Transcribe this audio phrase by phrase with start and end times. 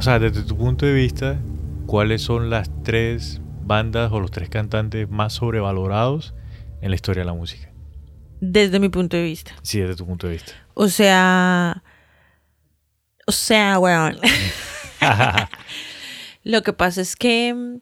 [0.00, 1.38] o sea, desde tu punto de vista,
[1.84, 6.32] ¿cuáles son las tres bandas o los tres cantantes más sobrevalorados
[6.80, 7.70] en la historia de la música?
[8.40, 9.54] Desde mi punto de vista.
[9.60, 10.52] Sí, desde tu punto de vista.
[10.72, 11.82] O sea.
[13.26, 14.16] O sea, weón.
[16.44, 17.80] Lo que pasa es que mm,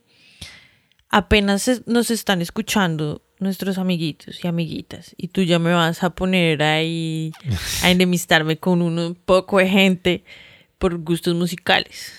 [1.11, 6.65] apenas nos están escuchando nuestros amiguitos y amiguitas y tú ya me vas a poner
[6.65, 7.31] ahí
[7.85, 10.25] a enemistarme con un poco de gente
[10.79, 12.15] por gustos musicales.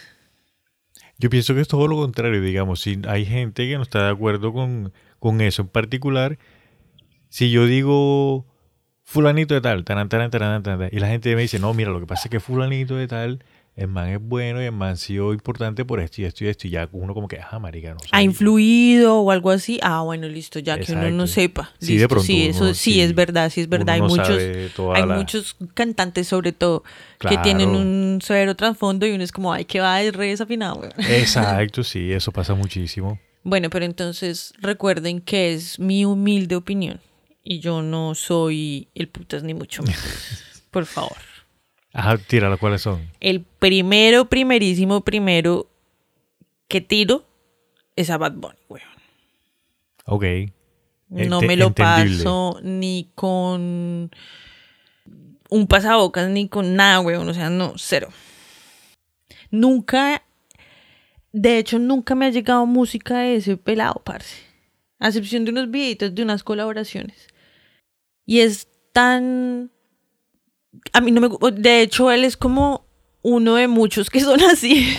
[1.18, 4.12] Yo pienso que es todo lo contrario, digamos, si hay gente que no está de
[4.12, 6.38] acuerdo con, con eso en particular,
[7.30, 8.46] si yo digo
[9.04, 12.06] fulanito de tal, taran, taran, taran, y la gente me dice, no, mira, lo que
[12.06, 13.44] pasa es que fulanito de tal,
[13.80, 16.48] el man es bueno y el man ha sido importante por esto y esto y
[16.48, 18.08] esto, y ya uno como que, ah, marica, no sé.
[18.12, 19.80] ¿Ha influido o algo así?
[19.82, 21.28] Ah, bueno, listo, ya que uno no Exacto.
[21.28, 21.72] sepa.
[21.80, 23.96] Sí, de Listo, pronto sí, eso uno sí, sí- es verdad, sí es verdad.
[23.96, 26.84] Hay no muchos, hay la- muchos cantantes, sobre todo,
[27.20, 27.80] que tienen Claro.
[27.82, 30.76] un severo trasfondo y uno es como, ay, que va, es re desafinado.
[30.80, 30.94] weón".
[31.10, 33.20] Exacto, sí, eso pasa muchísimo.
[33.42, 37.00] Bueno, pero entonces recuerden que es mi humilde opinión
[37.42, 39.98] y yo no soy el putas ni mucho menos.
[40.72, 41.16] Por favor.
[42.00, 43.12] Ajá, tírala, ¿cuáles son?
[43.20, 45.68] El primero, primerísimo, primero
[46.70, 47.26] que tiro
[47.98, 48.88] es a Bad Bunny, weón.
[50.06, 50.24] Ok.
[51.10, 52.24] No me lo entendible.
[52.24, 54.12] paso ni con
[55.50, 57.28] un pasabocas ni con nada, weón.
[57.28, 58.08] O sea, no, cero.
[59.52, 60.24] Nunca,
[61.34, 64.38] de hecho, nunca me ha llegado música de ese pelado, parce.
[65.00, 67.28] A excepción de unos videitos de unas colaboraciones.
[68.26, 69.70] Y es tan.
[70.94, 71.30] A mí no me.
[71.54, 72.86] De hecho, él es como
[73.22, 74.96] uno de muchos que son así.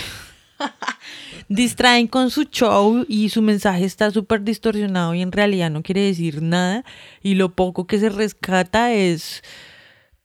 [1.49, 6.03] distraen con su show y su mensaje está súper distorsionado y en realidad no quiere
[6.03, 6.85] decir nada
[7.23, 9.43] y lo poco que se rescata es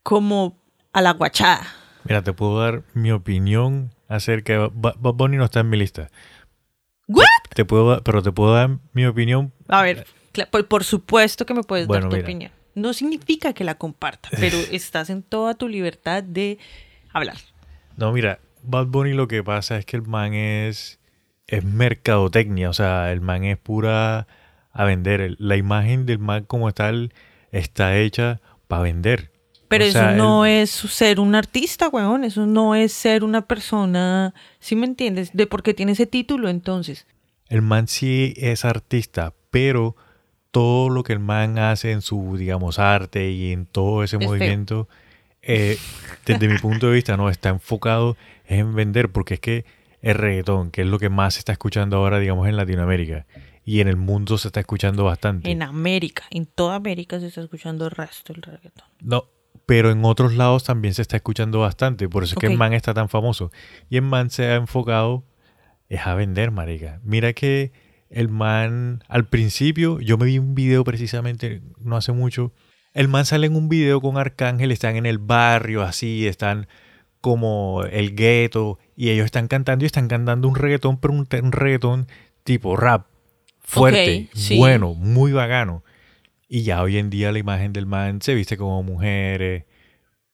[0.03, 0.57] como
[0.93, 1.65] a la guachada.
[2.03, 4.69] Mira, te puedo dar mi opinión acerca de...
[4.73, 6.11] Ba- Bad Bunny no está en mi lista.
[7.07, 7.25] ¿What?
[7.55, 10.05] Te puedo, pero te puedo dar mi opinión A ver,
[10.51, 12.27] por, por supuesto que me puedes Bueno, dar tu mira.
[12.27, 12.51] opinión.
[12.75, 16.59] No significa que la comparta, pero estás en toda tu libertad de
[17.11, 17.37] hablar.
[17.97, 20.99] No, mira, Bad Bunny lo que pasa es que el man es,
[21.47, 24.27] es mercadotecnia, o sea, el man es pura
[24.71, 25.35] a vender.
[25.39, 27.13] La imagen del man como tal
[27.51, 29.31] está hecha para vender.
[29.67, 32.23] Pero O eso no es ser un artista, weón.
[32.23, 35.31] Eso no es ser una persona, ¿sí me entiendes?
[35.33, 37.07] De por qué tiene ese título entonces.
[37.47, 39.95] El man sí es artista, pero
[40.55, 44.25] todo lo que el man hace en su, digamos, arte y en todo ese Es
[44.25, 44.87] movimiento,
[45.41, 45.77] eh,
[46.25, 48.15] desde mi punto de vista, no está enfocado
[48.47, 49.65] en vender, porque es que
[50.01, 53.25] el reggaetón, que es lo que más se está escuchando ahora, digamos, en Latinoamérica
[53.65, 55.51] y en el mundo se está escuchando bastante.
[55.51, 58.87] En América, en toda América se está escuchando el resto del reggaetón.
[59.01, 59.25] No,
[59.65, 62.71] pero en otros lados también se está escuchando bastante, por eso es que el man
[62.71, 63.51] está tan famoso.
[63.89, 65.25] Y el man se ha enfocado
[65.89, 67.01] es a vender, marica.
[67.03, 67.73] Mira que
[68.09, 72.53] el man, al principio, yo me vi un video precisamente, no hace mucho,
[72.93, 76.67] el man sale en un video con Arcángel, están en el barrio, así, están
[77.19, 81.51] como el gueto, y ellos están cantando y están cantando un reggaetón, pero un, un
[81.51, 82.07] reggaetón
[82.43, 83.07] tipo rap,
[83.59, 84.57] fuerte, sí.
[84.57, 85.83] bueno, muy bacano.
[86.47, 89.65] Y ya hoy en día la imagen del man se viste como mujeres,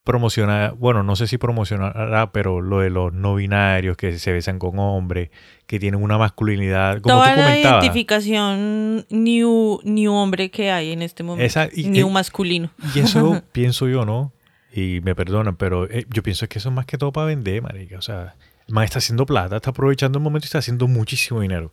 [0.04, 4.58] promociona, bueno, no sé si promocionará, pero lo de los no binarios que se besan
[4.58, 5.30] con hombres,
[5.66, 7.82] que tienen una masculinidad, como Toda tú la comentabas.
[7.84, 11.46] identificación new, new hombre que hay en este momento.
[11.46, 12.70] Esa- y- new y- masculino.
[12.94, 14.32] Y eso pienso yo, ¿no?
[14.74, 17.62] Y me perdonan, pero eh, yo pienso que eso es más que todo para vender,
[17.62, 17.98] marica.
[17.98, 18.34] O sea,
[18.66, 21.72] el man está haciendo plata, está aprovechando el momento y está haciendo muchísimo dinero.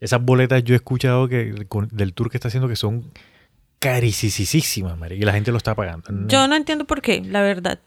[0.00, 3.10] Esas boletas yo he escuchado que con- del tour que está haciendo que son
[3.86, 6.08] carísimas, marica, y la gente lo está pagando.
[6.28, 7.78] Yo no entiendo por qué, la verdad.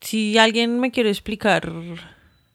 [0.00, 1.70] Si alguien me quiere explicar,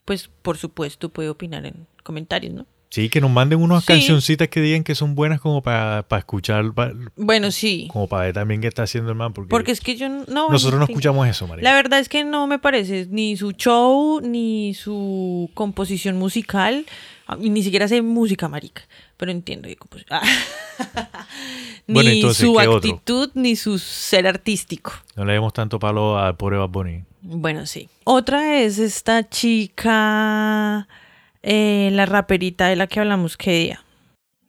[0.06, 2.66] pues por supuesto puede opinar en comentarios, ¿no?
[2.90, 3.88] Sí, que nos manden unas Sí.
[3.88, 7.90] cancioncitas que digan que son buenas como para escuchar, pa- Bueno, sí.
[7.92, 10.50] como para ver también qué está haciendo el man, porque, Porque es que yo no...
[10.50, 11.68] nosotros no escuchamos eso, marica.
[11.68, 16.86] La verdad es que no me parece ni su show, ni su composición musical,
[17.28, 18.84] ah, ni siquiera sé música, marica,
[19.18, 20.20] pero entiendo de composición.
[21.88, 24.94] ni Bueno, entonces, su actitud, ni su ser artístico.
[25.16, 27.04] No le demos tanto palo al pobre Bad Bunny.
[27.22, 27.90] Bueno, sí.
[28.04, 30.88] Otra es esta chica,
[31.42, 33.84] eh, la raperita de la que hablamos qué día,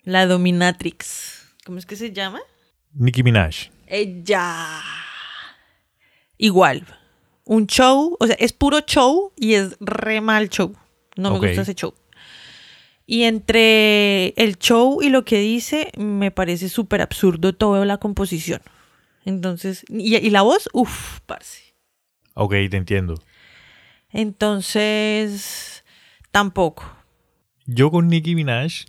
[0.04, 1.54] la Dominatrix.
[1.64, 2.40] ¿Cómo es que se llama?
[2.92, 3.70] Nicki Minaj.
[3.86, 4.80] Ella.
[6.38, 6.84] Igual.
[7.44, 10.74] Un show, o sea, es puro show y es re mal show.
[11.16, 11.94] No me gusta ese show.
[13.06, 18.61] Y entre el show y lo que dice, me parece súper absurdo toda la composición.
[19.25, 21.75] Entonces, y, y la voz, uff, parce.
[22.35, 23.14] Ok, te entiendo.
[24.11, 25.85] Entonces,
[26.31, 26.85] tampoco.
[27.67, 28.87] Yo con Nicki Minaj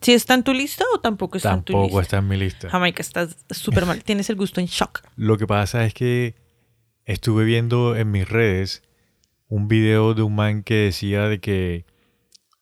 [0.00, 2.02] ¿Sí está en tu lista o tampoco está en tu tampoco lista?
[2.02, 2.70] está en mi lista.
[2.70, 4.02] Jamaica, estás súper mal.
[4.04, 5.02] Tienes el gusto en shock.
[5.16, 6.36] Lo que pasa es que
[7.04, 8.82] estuve viendo en mis redes
[9.48, 11.84] un video de un man que decía de que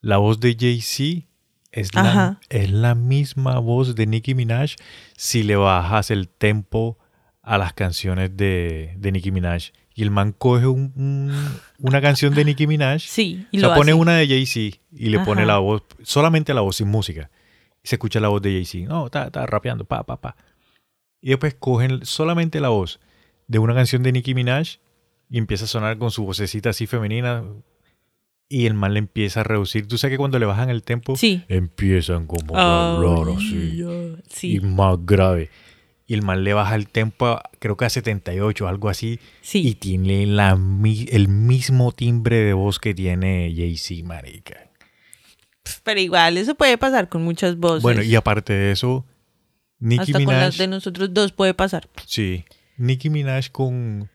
[0.07, 1.27] la voz de Jay-Z
[1.73, 2.41] es la, Ajá.
[2.49, 4.77] es la misma voz de Nicki Minaj
[5.17, 6.99] si le bajas el tempo
[7.43, 9.71] a las canciones de, de Nicki Minaj.
[9.95, 13.69] Y el man coge un- un- una canción de Nicki Minaj, Sí, y o lo
[13.69, 14.01] sea, pone hace.
[14.01, 17.31] una de Jay-Z y le pone la voz, solamente la voz sin música.
[17.83, 18.89] Y se escucha la voz de Jay-Z.
[18.89, 20.37] No, está, está rapeando, pa, pa, pa.
[21.21, 23.01] Y después cogen solamente la voz
[23.49, 24.79] de una canción de Nicki Minaj
[25.31, 27.43] y empieza a sonar con su vocecita así femenina.
[28.49, 29.89] Y el man le empieza a reducir.
[29.89, 31.43] Tú sabes que cuando le bajan el tempo, Sí.
[31.49, 33.83] empiezan como a hablar así.
[34.29, 35.51] Sí, Y más grave.
[36.07, 39.19] Y el man le baja el tempo, a- creo que a 78, algo así.
[39.41, 39.67] sí.
[39.67, 44.71] Y tiene la, el mismo timbre de voz que tiene Jay-Z, marica.
[45.83, 47.83] Pero igual, eso puede pasar con muchas voces.
[47.83, 49.05] Bueno, y aparte de eso,
[49.81, 51.89] Nicki Hasta con las de nosotros dos puede pasar.
[52.07, 52.45] Sí,
[52.77, 54.09] Nicki Minaj con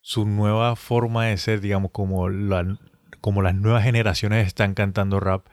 [0.00, 2.78] su nueva forma de ser, digamos, como, la,
[3.22, 5.46] como las nuevas generaciones están cantando rap,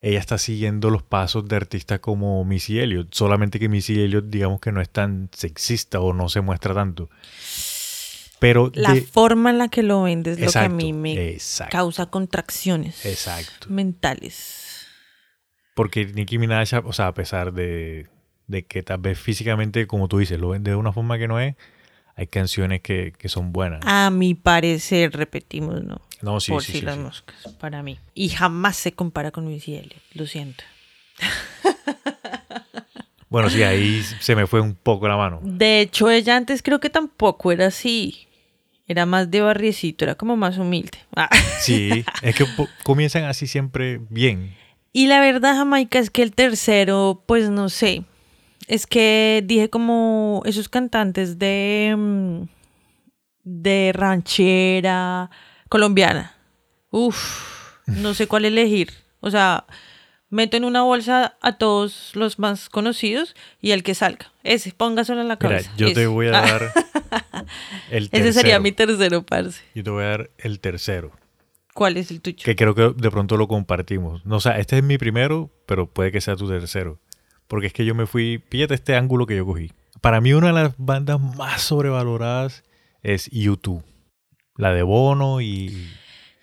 [0.00, 4.60] ella está siguiendo los pasos de artistas como Missy Elliott, solamente que Missy Elliott, digamos
[4.60, 7.08] que no es tan sexista o no se muestra tanto.
[8.40, 11.30] Pero La de- forma en la que lo vendes es lo que a mí me
[11.30, 13.66] exacto, causa contracciones exacto.
[13.68, 14.86] mentales.
[15.74, 18.06] Porque Nicki Minaj, o sea, a pesar de,
[18.46, 21.40] de que tal vez físicamente, como tú dices, lo vende de una forma que no
[21.40, 21.56] es,
[22.14, 23.80] hay canciones que, que son buenas.
[23.84, 26.00] A mi parecer, repetimos, ¿no?
[26.22, 27.98] No, sí, Por sí, si sí, las moscas, para mí.
[28.14, 30.64] Y jamás se compara con Missy Elliott, lo siento.
[33.30, 35.40] Bueno, sí, ahí se me fue un poco la mano.
[35.42, 38.26] De hecho, ella antes creo que tampoco era así.
[38.86, 40.98] Era más de barriecito, era como más humilde.
[41.16, 41.28] Ah.
[41.60, 42.46] Sí, es que
[42.84, 44.54] comienzan así siempre bien.
[44.92, 48.04] Y la verdad, Jamaica, es que el tercero, pues no sé.
[48.66, 52.42] Es que dije como esos cantantes de, mm,
[53.42, 55.30] de ranchera
[55.68, 56.34] colombiana.
[56.90, 58.90] Uf, no sé cuál elegir.
[59.20, 59.64] O sea,
[60.30, 64.32] meto en una bolsa a todos los más conocidos y el que salga.
[64.44, 65.72] Ese, póngaselo en la Mira, cabeza.
[65.76, 66.62] yo te voy a dar
[67.90, 68.30] el tercero.
[68.30, 69.62] Ese sería mi tercero, parce.
[69.74, 71.12] Yo te voy a dar el tercero,
[71.74, 72.38] ¿Cuál es el tuyo?
[72.44, 74.24] que creo que de pronto lo compartimos.
[74.26, 76.98] No, o sea, este es mi primero, pero puede que sea tu tercero.
[77.46, 79.72] Porque es que yo me fui, píllate este ángulo que yo cogí.
[80.00, 82.62] Para mí una de las bandas más sobrevaloradas
[83.02, 83.82] es YouTube.
[84.58, 85.88] La de Bono y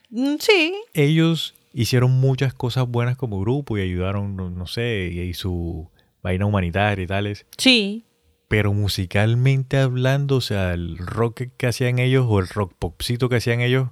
[0.09, 5.19] Mm, Sí, ellos hicieron muchas cosas buenas como grupo y ayudaron, no, no sé, y,
[5.19, 5.89] y su
[6.23, 7.45] vaina humanitaria y tales.
[7.57, 8.01] sí.
[8.47, 13.37] Pero musicalmente hablando, o sea, el rock que- hacían ellos o el rock popcito que
[13.37, 13.89] hacían ellos,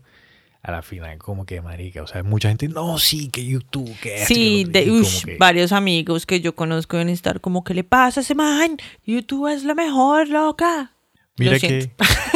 [0.61, 4.13] a la final como que marica, o sea, mucha gente, no, sí, que YouTube, que
[4.21, 7.41] esto, que Sí, lo otro", de, ush, que- varios amigos que yo conozco deben estar
[7.41, 8.77] como, ¿qué le pasa a ese man?
[9.05, 10.93] YouTube es lo mejor, loca.
[11.37, 11.91] Mira Lo que.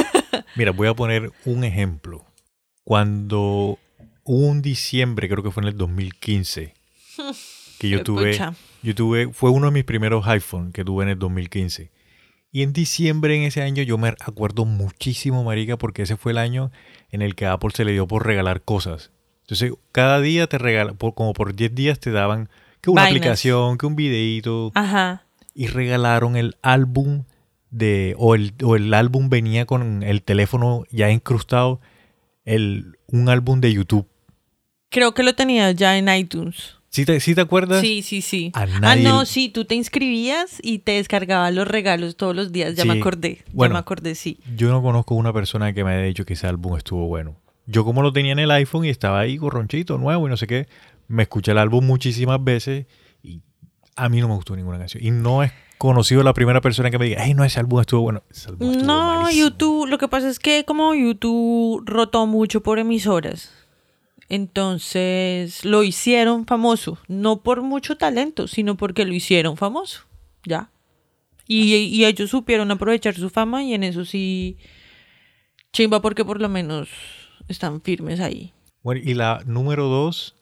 [0.55, 2.25] mira, voy a poner un ejemplo.
[2.83, 3.79] Cuando
[4.23, 6.73] un diciembre, creo que fue en el 2015,
[7.79, 8.53] que yo tuve, Pucha.
[8.83, 11.91] yo tuve, fue uno de mis primeros iPhone que tuve en el 2015.
[12.51, 16.37] Y en diciembre en ese año yo me acuerdo muchísimo, marica, porque ese fue el
[16.37, 16.71] año
[17.11, 19.11] en el que a Apple se le dio por regalar cosas.
[19.41, 22.49] Entonces, cada día te regala, por, como por 10 días te daban
[22.81, 25.23] que una aplicación, que un videíto, Ajá.
[25.53, 27.23] y regalaron el álbum
[27.69, 31.81] de o el, o el álbum venía con el teléfono ya incrustado
[32.45, 34.07] el un álbum de YouTube.
[34.90, 36.76] Creo que lo tenías ya en iTunes.
[36.90, 37.81] ¿Sí te, sí te acuerdas?
[37.81, 38.52] Sí, sí, sí.
[38.56, 42.76] A Ah, no, sí, tú te inscribías y te descargabas los regalos todos los días.
[42.76, 43.44] Ya me acordé.
[43.52, 43.71] Bueno.
[43.71, 44.40] ya me acordé, sí.
[44.56, 47.36] Yo no conozco una persona que me haya dicho que ese álbum estuvo bueno.
[47.66, 50.47] Yo como lo tenía en el iPhone y estaba ahí gorronchito, nuevo y no sé
[50.47, 50.68] qué,
[51.07, 52.88] me escuché el álbum muchísimas veces
[53.21, 53.42] y
[53.97, 55.04] a mí no me gustó ninguna canción.
[55.04, 57.79] Y no he conocido a la primera persona que me diga, ay, no, ese álbum
[57.81, 58.23] estuvo bueno.
[58.29, 59.45] Ese álbum estuvo No, malísimo".
[59.49, 63.51] YouTube, lo que pasa es que como YouTube rotó mucho por emisoras,
[64.29, 70.01] entonces lo hicieron famoso, no por mucho talento, sino porque lo hicieron famoso,
[70.45, 70.69] ya.
[71.47, 74.57] Y, y ellos supieron aprovechar su fama y en eso sí,
[75.71, 76.89] chimba porque por lo menos
[77.47, 78.51] están firmes ahí.
[78.83, 80.35] Bueno, y la número dos,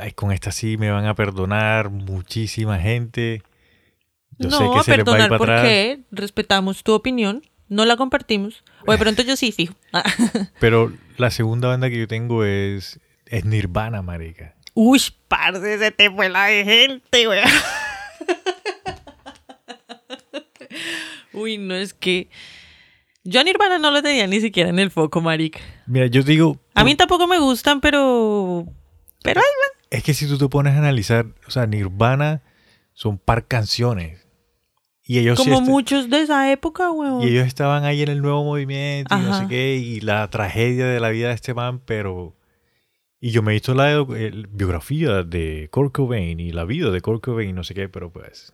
[0.00, 3.42] ay, con esta sí me van a perdonar muchísima gente.
[4.38, 8.64] Yo sé no, que se va perdonar atrás, porque respetamos tu opinión, no la compartimos,
[8.86, 9.74] o de pronto yo sí, fijo.
[10.60, 14.54] Pero la segunda banda que yo tengo es, es Nirvana, marica.
[14.74, 17.40] Uy, parce, se te fue la de gente, güey.
[21.32, 22.28] Uy, no es que
[23.24, 25.60] Yo a Nirvana no lo tenía ni siquiera en el foco, marica.
[25.86, 28.66] Mira, yo digo, A mí tampoco me gustan, pero...
[29.22, 29.40] Pero
[29.90, 32.42] es que si tú te pones a analizar, o sea, Nirvana
[32.92, 34.26] son par canciones.
[35.10, 37.22] Y ellos, Como muchos de esa época, weón.
[37.22, 40.86] y ellos estaban ahí en el nuevo movimiento y no sé qué, y la tragedia
[40.86, 42.36] de la vida de este man, pero...
[43.18, 47.00] Y yo me he visto la el- biografía de Kurt Cobain y la vida de
[47.00, 48.52] Kurt Cobain y no sé qué, pero pues...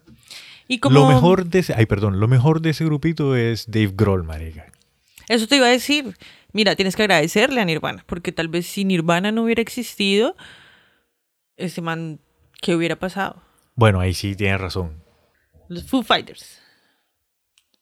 [0.68, 0.94] Y como...
[0.99, 1.75] Lo mejor de ese...
[1.76, 2.20] Ay, perdón.
[2.20, 4.66] Lo mejor de ese grupito es Dave Grohl, marica.
[5.28, 6.14] Eso te iba a decir.
[6.52, 10.37] Mira, tienes que agradecerle a Nirvana, porque tal vez si Nirvana no hubiera existido,
[11.56, 12.20] ese man,
[12.62, 13.42] ¿qué hubiera pasado?
[13.75, 15.03] Bueno, ahí sí tienes razón.
[15.68, 16.61] Los Foo Fighters.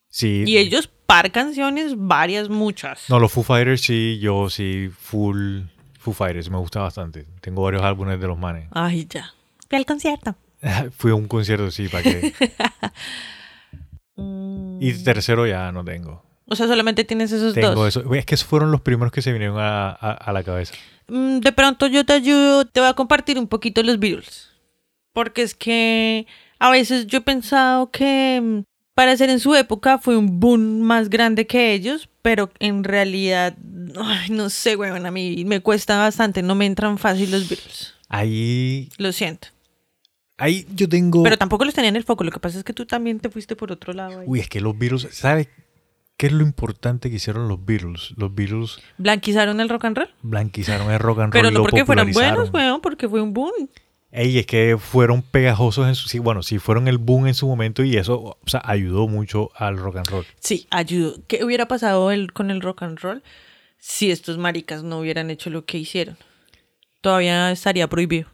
[0.08, 0.44] Sí.
[0.46, 3.08] Y ellos, par canciones, varias, muchas.
[3.08, 5.62] No, los Foo Fighters sí, yo sí, full
[5.98, 7.26] Foo Fighters, me gusta bastante.
[7.40, 8.68] Tengo varios álbumes de los manes.
[8.72, 9.32] Ay, ya.
[9.68, 10.34] Fui al concierto.
[10.96, 12.32] Fui a un concierto, sí, para que...
[14.80, 16.22] Y tercero ya no tengo.
[16.46, 17.88] O sea, solamente tienes esos Tengo dos.
[17.96, 18.14] eso.
[18.14, 20.74] Es que esos fueron los primeros que se vinieron a, a- a la cabeza.
[21.08, 24.50] Mm, De pronto yo te ayudo, te voy a compartir un poquito los Beatles.
[25.12, 26.26] Porque es que
[26.62, 28.60] a veces yo he pensado que mm,
[28.94, 33.56] para ser en su época fue un boom más grande que ellos, pero en realidad,
[34.00, 37.94] ay, no sé, weón, a mí me cuesta bastante, no me entran fácil los Beatles.
[38.08, 39.48] Ahí, Lo siento.
[40.38, 41.24] ahí yo tengo...
[41.24, 43.28] Pero tampoco los tenía en el foco, lo que pasa es que tú también te
[43.28, 44.20] fuiste por otro lado.
[44.20, 44.26] ahí.
[44.28, 45.48] Uy, es que los Beatles, ¿sabes
[46.16, 48.12] qué es lo importante que hicieron los Beatles?
[48.16, 50.10] Los Beatles ¿Blanquizaron el rock and roll?
[50.22, 51.42] blanquizaron el rock and roll.
[51.42, 53.68] Pero no porque fueran buenos, weón, porque fue un boom.
[54.14, 56.06] Ey, es que fueron pegajosos en su...
[56.08, 59.50] Sí, bueno, sí, fueron el boom en su momento y eso, o sea, ayudó mucho
[59.56, 60.26] al rock and roll.
[60.38, 61.14] Sí, ayudó.
[61.28, 63.22] ¿Qué hubiera pasado el- con el rock and roll
[63.78, 66.18] si estos maricas no hubieran hecho lo que hicieron?
[67.00, 68.28] Todavía estaría prohibido.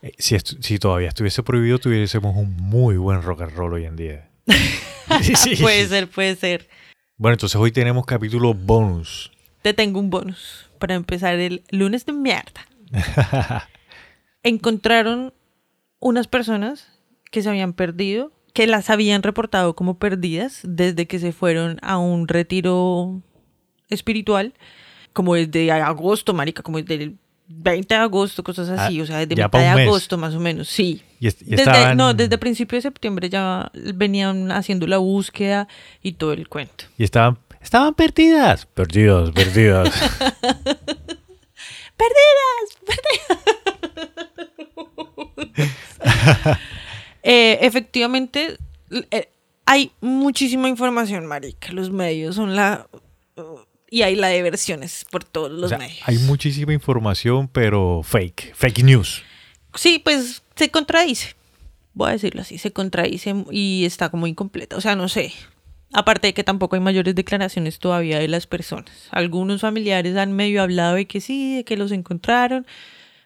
[0.00, 3.96] Eh, Si, si todavía estuviese prohibido, tuviésemos un muy buen rock and roll hoy en
[3.96, 4.30] día.
[5.22, 5.56] Sí.
[5.60, 6.66] Puede ser, puede ser.
[7.18, 9.30] Bueno, entonces hoy tenemos capítulo bonus.
[9.60, 12.66] Te tengo un bonus para empezar el lunes de mierda.
[14.44, 15.32] Encontraron
[16.00, 16.86] unas personas
[17.30, 21.98] que se habían perdido, que las habían reportado como perdidas desde que se fueron a
[21.98, 23.20] un retiro
[23.88, 24.54] espiritual,
[25.12, 27.16] como desde agosto, marica, como desde el
[27.48, 30.68] 20 de agosto, cosas así, Ah, o sea, desde mitad de agosto más o menos,
[30.68, 31.02] sí.
[31.20, 35.68] Y, Desde, estaban, No, desde principio de septiembre ya venían haciendo la búsqueda
[36.02, 36.84] y todo el cuento.
[36.98, 38.66] y estaban, estaban perdidas.
[41.96, 43.54] Perdidas, perdidas.
[47.26, 48.58] Eh, efectivamente,
[49.10, 49.28] eh,
[49.64, 51.72] hay muchísima información, marica.
[51.72, 52.86] Los medios son la...
[53.90, 56.00] y hay la de versiones por todos los O sea, medios.
[56.04, 58.54] hay muchísima información, pero fake.
[58.54, 59.22] Fake news.
[59.74, 61.34] Sí, pues se contradice.
[61.94, 64.76] Voy a decirlo así, se contradice y está como incompleta.
[64.76, 65.32] O sea, no sé.
[65.94, 69.08] Aparte de que tampoco hay mayores declaraciones todavía de las personas.
[69.12, 72.66] Algunos familiares han medio hablado de que sí, de que los encontraron,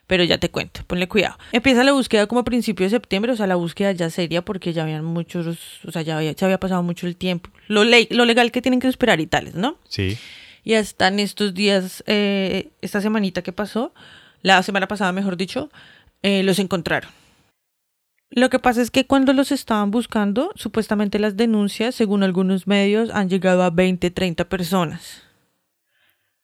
[0.09, 1.37] pero ya te cuento, ponle cuidado.
[1.51, 4.73] Empieza la búsqueda como a principios de septiembre, o sea, la búsqueda ya seria porque
[4.73, 5.45] ya habían muchos,
[5.87, 7.51] o sea, ya había, ya había pasado mucho el tiempo.
[7.67, 9.77] Lo, le- lo legal que tienen que esperar y tales, ¿no?
[9.87, 10.17] Sí.
[10.63, 13.93] Y hasta en estos días, eh, esta semanita que pasó,
[14.41, 15.69] la semana pasada, mejor dicho,
[16.23, 17.11] eh, los encontraron.
[18.31, 23.09] Lo que pasa es que cuando los estaban buscando, supuestamente las denuncias, según algunos medios,
[23.11, 25.23] han llegado a 20, 30 personas.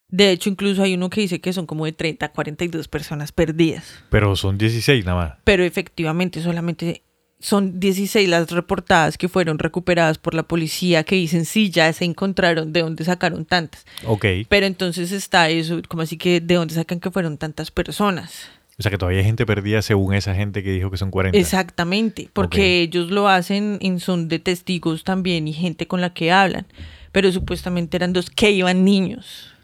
[0.09, 3.31] De hecho, incluso hay uno que dice que son como de 30 a 42 personas
[3.31, 4.03] perdidas.
[4.09, 5.33] Pero son 16 nada más.
[5.43, 7.01] Pero efectivamente solamente
[7.39, 12.05] son 16 las reportadas que fueron recuperadas por la policía que dicen sí, ya se
[12.05, 13.85] encontraron, de dónde sacaron tantas.
[14.05, 14.25] Ok.
[14.49, 18.49] Pero entonces está eso, como así que de dónde sacan que fueron tantas personas.
[18.77, 21.37] O sea que todavía hay gente perdida según esa gente que dijo que son 40.
[21.37, 26.31] Exactamente, porque ellos lo hacen en son de testigos también y gente con la que
[26.31, 26.65] hablan,
[27.13, 29.54] pero supuestamente eran dos que iban niños.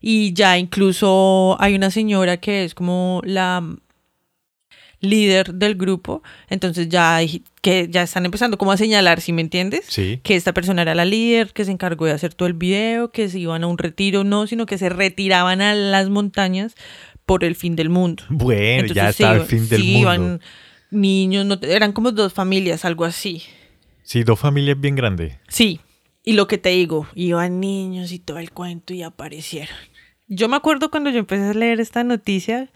[0.00, 3.62] Y ya incluso hay una señora que es como la
[5.00, 9.42] líder del grupo, entonces ya hay- que ya están empezando como a señalar, ¿sí me
[9.42, 9.84] entiendes?
[9.88, 10.18] Sí.
[10.24, 13.28] que esta persona era la líder, que se encargó de hacer todo el video, que
[13.28, 16.74] se iban a un retiro, no, sino que se retiraban a las montañas
[17.26, 18.24] por el fin del mundo.
[18.28, 19.98] Bueno, ya está el fin del sí, mundo.
[20.00, 20.40] iban
[20.90, 23.42] niños, no, eran como dos familias, algo así.
[24.02, 25.34] Sí, dos familias bien grandes.
[25.46, 25.80] Sí,
[26.24, 29.76] y lo que te digo, iban niños y todo el cuento y aparecieron.
[30.26, 32.70] Yo me acuerdo cuando yo empecé a leer esta noticia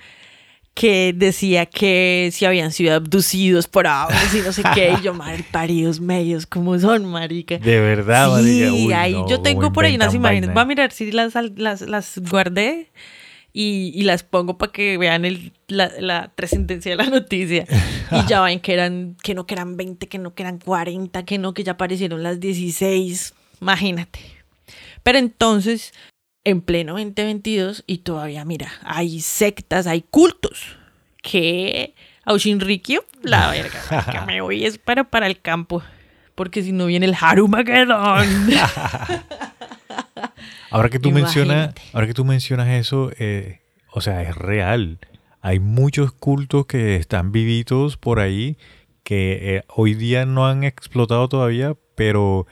[0.75, 5.13] que decía que si habían sido abducidos por aviones y no sé qué, y yo,
[5.15, 7.59] madre, paridos medios, ¿cómo son, marica?
[7.59, 8.73] De verdad, Sí, marica.
[8.73, 10.53] Uy, ahí no, yo tengo por ahí unas imágenes.
[10.53, 12.91] Voy a mirar si las, las, las guardé
[13.53, 17.67] y, y las pongo para que vean el, la, la trascendencia de la noticia.
[18.13, 21.25] Y ya ven que eran, que no que eran 20, que no que eran 40,
[21.25, 23.33] que no, que ya aparecieron las 16.
[23.63, 24.21] imagínate.
[25.03, 25.95] Pero entonces,
[26.45, 30.77] en pleno 2022, y todavía, mira, hay sectas, hay cultos
[31.23, 31.95] que
[32.25, 33.81] a Ushinrikyo, la verga,
[34.13, 35.83] que me voy es para, para el campo.
[36.35, 38.27] Porque si no viene el Harumagedon.
[40.71, 43.61] Ahora que tú mencionas, ahora que tú mencionas eso, eh,
[43.93, 44.99] o sea, es real.
[45.41, 48.57] Hay muchos cultos que están vivitos por ahí
[49.03, 52.47] que eh, hoy día no han explotado todavía, pero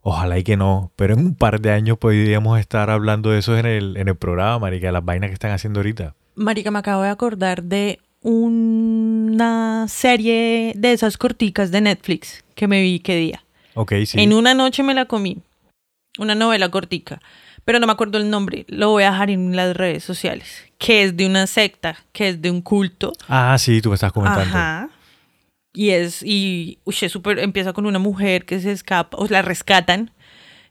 [0.00, 0.92] ojalá y que no.
[0.96, 4.16] Pero en un par de años podríamos estar hablando de eso en el, en el
[4.16, 6.14] programa, marica, las vainas que están haciendo ahorita.
[6.36, 12.80] Marica, me acabo de acordar de una serie de esas corticas de Netflix que me
[12.82, 13.44] vi qué día.
[13.74, 14.20] Ok, sí.
[14.20, 15.38] En una noche me la comí.
[16.20, 17.20] Una novela cortica.
[17.64, 18.64] Pero no me acuerdo el nombre.
[18.68, 20.64] Lo voy a dejar en las redes sociales.
[20.78, 23.12] Que es de una secta, que es de un culto.
[23.28, 24.42] Ah, sí, tú me estás comentando.
[24.44, 24.90] Ajá.
[25.72, 29.40] Y es, y uy, es súper, empieza con una mujer que se escapa, o la
[29.40, 30.10] rescatan,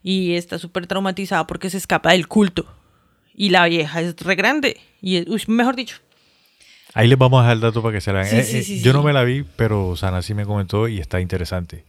[0.04, 2.66] y está súper traumatizada porque se escapa del culto.
[3.34, 4.80] Y la vieja es re grande.
[5.02, 5.98] Y es, uy, mejor dicho.
[6.94, 8.30] Ahí les vamos a dejar el dato para que se la vean.
[8.30, 8.98] Sí, Eh, sí, eh, sí, yo sí.
[8.98, 11.86] no me la vi, pero Sana sí me comentó y está interesante.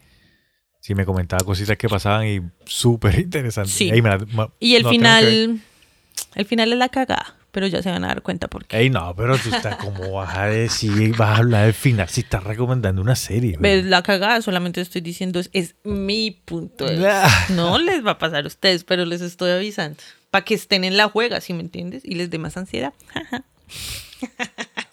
[0.81, 3.71] Sí, me comentaba cositas que pasaban y súper interesante.
[3.71, 3.91] Sí.
[3.91, 5.61] Ey, me la- ma- Y el no, final,
[6.35, 8.79] el final es la cagada, pero ya se van a dar cuenta por qué.
[8.79, 12.23] Ey, no, pero tú estás como vas a decir, vas a hablar del final si
[12.23, 13.57] estás recomendando una serie.
[13.59, 14.41] ¿Ves la cagada?
[14.41, 17.29] Solamente estoy diciendo, es, es mi punto de vista.
[17.51, 19.99] No les va a pasar a ustedes, pero les estoy avisando.
[20.31, 22.03] Para que estén en la juega, ¿sí me entiendes?
[22.05, 22.95] Y les dé más ansiedad.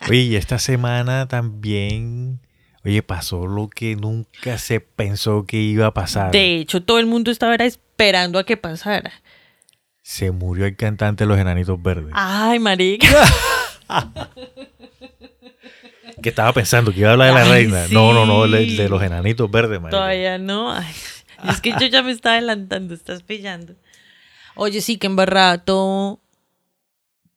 [0.09, 2.39] Oye, y esta semana también,
[2.87, 6.31] oye, pasó lo que nunca se pensó que iba a pasar.
[6.31, 9.11] De hecho, todo el mundo estaba era esperando a que pasara.
[10.01, 12.13] Se murió el cantante de Los Enanitos Verdes.
[12.13, 13.07] Ay, marica.
[16.21, 17.85] Que estaba pensando que iba a hablar de la Ay, reina.
[17.91, 19.97] No, no, no, de, de Los Enanitos Verdes, marica.
[19.97, 20.71] Todavía no.
[20.71, 20.91] Ay,
[21.47, 23.75] es que yo ya me estaba adelantando, estás pillando.
[24.55, 26.19] Oye, sí, que embarrada todo,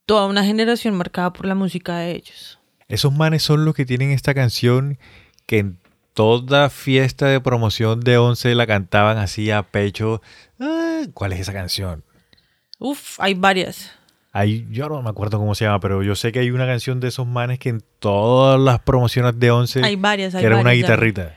[0.07, 2.59] toda una generación marcada por la música de ellos.
[2.88, 4.98] Esos manes son los que tienen esta canción
[5.50, 5.78] que en
[6.14, 10.22] toda fiesta de promoción de 11 la cantaban así a pecho.
[10.60, 12.04] Ah, ¿Cuál es esa canción?
[12.78, 13.90] Uf, hay varias.
[14.32, 17.00] Hay, yo no me acuerdo cómo se llama, pero yo sé que hay una canción
[17.00, 20.58] de esos manes que en todas las promociones de 11 Hay varias, hay que era
[20.58, 20.82] una ya.
[20.82, 21.36] guitarrita.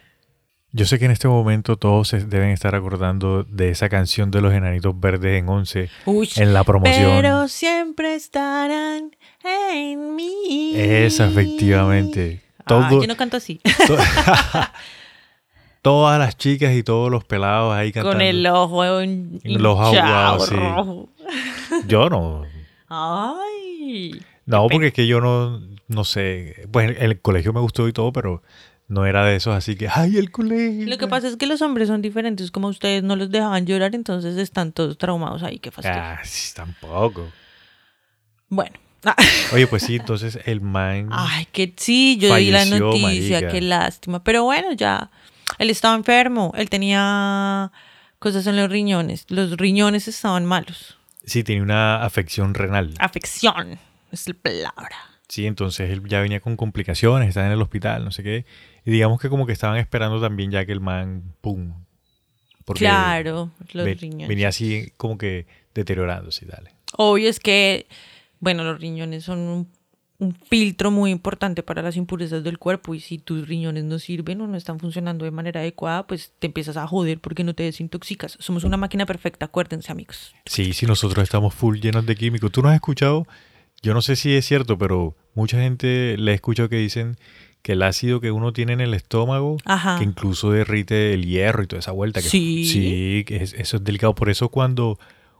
[0.73, 4.41] Yo sé que en este momento todos se deben estar acordando de esa canción de
[4.41, 7.13] los enanitos verdes en 11 Uy, en la promoción.
[7.15, 10.73] pero siempre estarán en mí.
[10.75, 12.42] Esa, efectivamente.
[12.65, 13.59] Ah, yo no canto así.
[13.87, 13.97] to-
[15.81, 18.17] todas las chicas y todos los pelados ahí cantando.
[18.17, 20.55] Con el ojo en El aguado, sí.
[20.55, 21.09] rojo.
[21.87, 22.43] Yo no.
[22.89, 24.19] Ay.
[24.45, 26.67] No, porque es que yo no, no sé.
[26.71, 28.43] Pues en el colegio me gustó y todo, pero
[28.87, 30.85] no era de esos, así que, ¡ay, el colegio!
[30.87, 33.95] Lo que pasa es que los hombres son diferentes, como ustedes no los dejaban llorar,
[33.95, 35.97] entonces están todos traumados ahí, qué fastidio.
[35.99, 37.27] Ah, sí, tampoco.
[38.49, 38.75] Bueno.
[39.53, 41.09] Oye, pues sí, entonces el man.
[41.11, 43.51] Ay, que sí, yo di la noticia, marica.
[43.51, 44.23] qué lástima.
[44.23, 45.09] Pero bueno, ya.
[45.59, 47.71] Él estaba enfermo, él tenía
[48.19, 49.25] cosas en los riñones.
[49.29, 50.97] Los riñones estaban malos.
[51.25, 52.93] Sí, tenía una afección renal.
[52.99, 53.77] Afección
[54.11, 54.95] es la palabra.
[55.27, 58.45] Sí, entonces él ya venía con complicaciones, estaba en el hospital, no sé qué.
[58.85, 61.73] Y digamos que como que estaban esperando también ya que el man, ¡pum!
[62.65, 64.27] Porque claro, los ve- riñones.
[64.27, 66.71] venía así como que deteriorándose y dale.
[66.97, 67.87] Obvio es que,
[68.43, 69.67] bueno, los riñones son un,
[70.19, 74.41] un filtro muy importante para las impurezas del cuerpo y si tus riñones no sirven
[74.41, 77.63] o no están funcionando de manera adecuada, pues te empiezas a joder porque no te
[77.63, 78.37] desintoxicas.
[78.39, 80.33] Somos una máquina perfecta, acuérdense amigos.
[80.45, 82.51] Sí, sí, nosotros estamos full llenos de químicos.
[82.51, 83.25] ¿Tú no has escuchado?
[83.81, 87.17] Yo no sé si es cierto, pero mucha gente le he escuchado que dicen
[87.61, 89.97] que el ácido que uno tiene en el estómago, Ajá.
[89.97, 92.21] que incluso derrite el hierro y toda esa vuelta.
[92.21, 92.65] Que, Sí.
[92.65, 94.13] Sí, que es- eso es delicado.
[94.15, 94.99] Por eso cuando,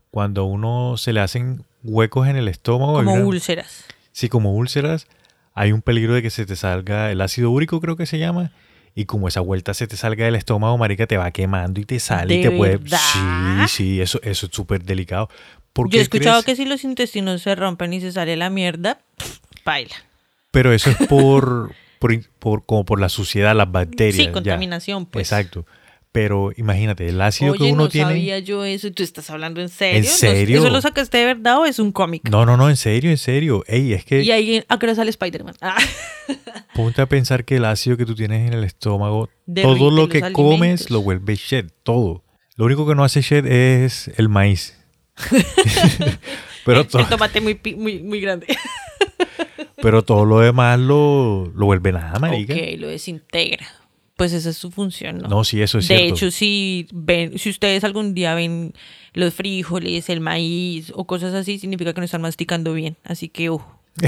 [0.10, 3.86] cuando a uno se le hacen huecos en el estómago, Como una- úlceras.
[4.12, 5.08] sí, como úlceras,
[5.54, 8.52] hay un peligro de que se te salga el ácido úrico, creo que se llama.
[8.96, 12.00] Y como esa vuelta se te salga del estómago, marica, te va quemando y te
[12.00, 12.80] sale y ¿De te puede...
[12.88, 15.30] Sí, sí, eso, eso es súper delicado.
[15.74, 16.58] ¿Por Yo he escuchado crees?
[16.58, 19.00] que si los intestinos se rompen y se sale la mierda,
[19.66, 19.96] baila.
[20.52, 24.16] Pero eso es por, por, por- como por la suciedad, las bacterias.
[24.16, 24.32] Sí, ya.
[24.32, 25.32] contaminación, pues.
[25.32, 25.66] Exacto.
[26.14, 28.12] Pero imagínate, el ácido Oye, que uno no tiene...
[28.12, 28.86] sabía yo eso.
[28.88, 29.98] ¿Y tú estás hablando en serio?
[29.98, 30.60] ¿En ¿No- serio?
[30.60, 32.30] ¿Eso lo sacaste de verdad o es un cómic?
[32.30, 33.64] No, no, no, en serio, en serio.
[33.68, 35.56] Ey, es que Y ahí, ¿a qué hora sale Spider-Man?
[35.60, 35.76] Ah.
[36.76, 40.08] ponte a pensar que el ácido que tú tienes en el estómago, Derrite todo lo
[40.08, 40.34] que alimentos.
[40.44, 42.24] comes lo vuelve shed, todo.
[42.58, 44.78] Lo único que no hace shed es el maíz.
[46.66, 48.48] pero, to- El tomate muy, muy, muy grande.
[49.82, 52.54] pero todo lo demás lo, lo vuelve nada, marica.
[52.54, 53.66] ok, lo desintegra.
[54.16, 55.28] Pues esa es su función, ¿no?
[55.28, 56.16] No, sí, eso es de cierto.
[56.16, 58.74] hecho, si ven, si ustedes algún día ven
[59.14, 62.96] los frijoles, el maíz o cosas así, significa que no están masticando bien.
[63.04, 63.80] Así que, ojo.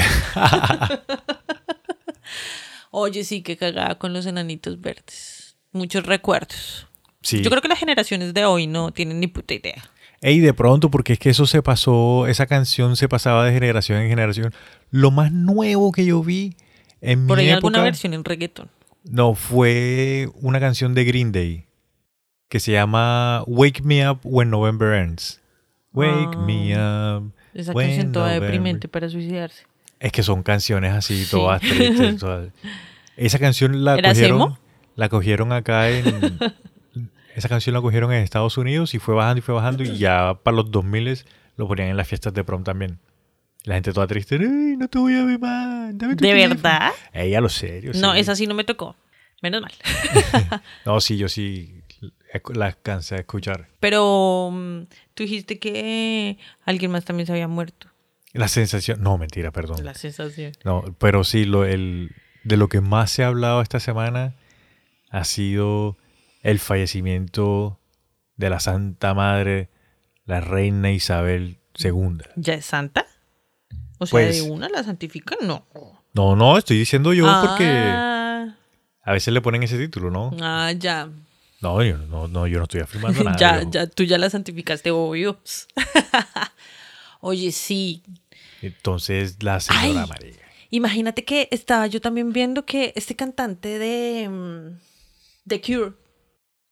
[2.91, 5.57] Oye, sí, que cagada con los enanitos verdes.
[5.71, 6.87] Muchos recuerdos.
[7.21, 7.41] sí.
[7.41, 9.83] Yo creo que las generaciones de hoy no tienen ni puta idea.
[10.21, 13.99] Ey, de pronto, porque es que eso se pasó, esa canción se pasaba de generación
[14.01, 14.53] en generación.
[14.89, 16.55] Lo más nuevo que yo vi
[17.01, 18.69] en Por mi ahí época, alguna versión en reggaeton.
[19.05, 21.65] No, fue una canción de Green Day
[22.49, 25.41] que se llama Wake Me Up When November Ends.
[25.93, 27.31] Wake me up.
[27.53, 29.63] Esa when canción toda November- deprimente para suicidarse.
[29.99, 31.31] Es que son canciones así, Sí.
[31.31, 32.17] todas tristes.
[32.19, 32.49] todas.
[33.17, 34.57] Esa canción la ¿Era cogieron,
[34.95, 36.05] la cogieron acá en...
[37.35, 40.37] esa canción la cogieron en Estados Unidos y fue bajando y fue bajando y ya
[40.43, 41.23] para los 2000
[41.57, 42.99] lo ponían en las fiestas de prom también.
[43.65, 45.97] La gente toda triste, "Ay, no te voy a ver más.
[45.97, 46.55] dame tu ¿De teléfono".
[46.61, 46.91] verdad?
[47.13, 47.91] Ella lo serio.
[47.95, 48.19] No, sí.
[48.19, 48.95] esa sí no me tocó.
[49.41, 49.73] Menos mal.
[50.85, 51.81] No, sí, yo sí
[52.53, 53.67] la cansé de escuchar.
[53.79, 54.81] Pero mm,
[55.13, 57.87] tú dijiste que alguien más también se había muerto.
[58.33, 59.83] La sensación, no, mentira, perdón.
[59.85, 60.51] La sensación.
[60.63, 62.11] No, pero sí, lo, el,
[62.43, 64.35] de lo que más se ha hablado esta semana
[65.09, 65.97] ha sido
[66.43, 67.79] el fallecimiento
[68.35, 69.69] de la Santa Madre,
[70.25, 72.17] la Reina Isabel II.
[72.35, 73.05] ¿Ya es santa?
[74.05, 75.65] O sea, Pues- de una la santifican, no.
[76.13, 78.55] No, no, estoy diciendo yo porque Ah,
[79.03, 80.31] a veces le ponen ese título, ¿no?
[80.41, 81.09] ah, ya.
[81.61, 83.37] No, yo no, no, yo no estoy afirmando nada.
[83.37, 85.39] ya, yo- ya, tú ya la santificaste, obvio.
[87.21, 88.03] Oye, sí.
[88.61, 90.07] Entonces, la señora Ay.
[90.09, 90.33] María.
[90.69, 94.79] Imagínate que estaba yo también viendo que este cantante de mm,
[95.47, 95.93] The Cure,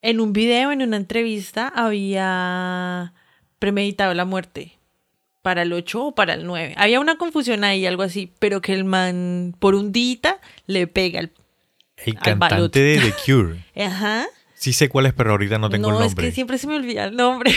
[0.02, 3.14] en un video, en una entrevista, había
[3.60, 4.78] premeditado la muerte
[5.44, 6.74] para el 8 o para el 9.
[6.78, 11.20] Había una confusión ahí, algo así, pero que el man por un dita le pega
[11.20, 11.32] el...
[11.98, 12.72] El Al baloto.
[12.72, 13.64] cantante de The Cure.
[13.86, 14.26] Ajá.
[14.56, 16.26] Sí sé cuál es, pero ahorita no tengo no, el es nombre.
[16.26, 17.52] que siempre se me olvida el nombre.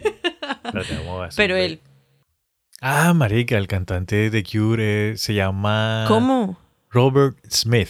[1.36, 1.80] Pero él...
[2.80, 6.04] Ah, marica, el cantante de The Cure eh, se llama...
[6.06, 6.58] ¿Cómo?
[6.90, 7.88] Robert Smith.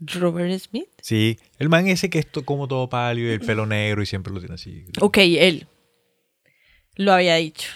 [0.00, 0.88] Robert Smith.
[1.02, 4.32] Sí, el man ese que es como todo pálido y el pelo negro y siempre
[4.32, 4.86] lo tiene así.
[5.00, 5.66] Ok, él.
[6.96, 7.70] Lo había dicho.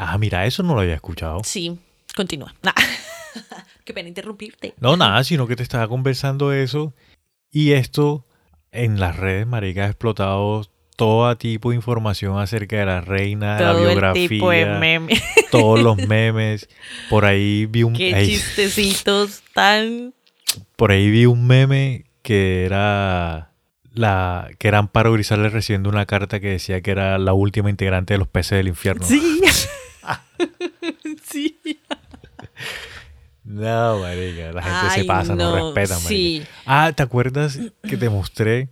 [0.00, 1.40] Ah, mira, eso no lo había escuchado.
[1.42, 1.76] Sí,
[2.14, 2.54] continúa.
[2.62, 2.72] Nah.
[3.84, 4.74] Qué pena interrumpirte.
[4.78, 6.94] No, nada, sino que te estaba conversando eso.
[7.50, 8.24] Y esto
[8.70, 13.64] en las redes, marica, ha explotado todo tipo de información acerca de la reina, de
[13.64, 15.20] la Todo el biografía, tipo de meme.
[15.50, 16.68] todos los memes.
[17.10, 20.14] Por ahí vi un Qué ay, chistecitos tan...
[20.76, 23.50] por ahí vi un meme que era
[23.92, 28.14] la que eran para Grisales recibiendo una carta que decía que era la última integrante
[28.14, 29.04] de los peces del infierno.
[29.04, 29.40] Sí.
[31.24, 31.58] sí.
[33.44, 36.08] No, marica, la gente se pasa, no, no, respeta, marica.
[36.08, 36.42] sí.
[36.66, 38.68] Ah, ¿te acuerdas que te mostré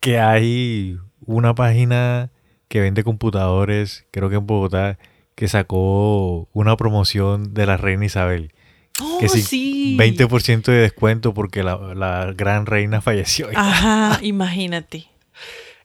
[0.00, 2.30] que hay una página
[2.68, 4.98] que vende computadores, creo que en Bogotá,
[5.34, 8.52] que sacó una promoción de la reina Isabel?
[9.00, 9.96] Oh, que sí, sí.
[9.98, 13.48] 20% de descuento porque la, la gran reina falleció.
[13.54, 15.08] Ajá, imagínate.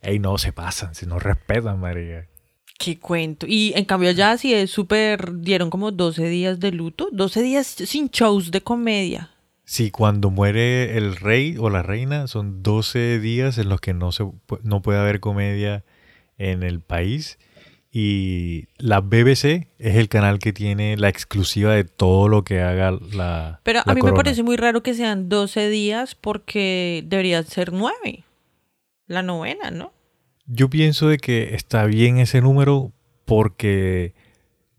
[0.02, 2.28] Ey, no, se pasan, si no respetan, marica.
[2.84, 3.46] Qué cuento.
[3.48, 5.40] Y en cambio allá sí es súper...
[5.40, 7.10] Dieron como 12 días de luto.
[7.12, 9.30] 12 días sin shows de comedia.
[9.66, 14.12] Sí, cuando muere el rey o la reina, son 12 días en los que no,
[14.12, 14.26] se,
[14.64, 15.86] no puede haber comedia
[16.40, 17.38] en el país.
[17.92, 22.98] Y la BBC es el canal que tiene la exclusiva de todo lo que haga
[23.14, 23.60] la.
[23.64, 24.18] Pero la a mí corona.
[24.18, 28.24] me parece muy raro que sean 12 días porque deberían ser 9.
[29.08, 29.94] La novena, ¿no?
[30.54, 32.92] Yo pienso de que está bien ese número
[33.24, 34.14] porque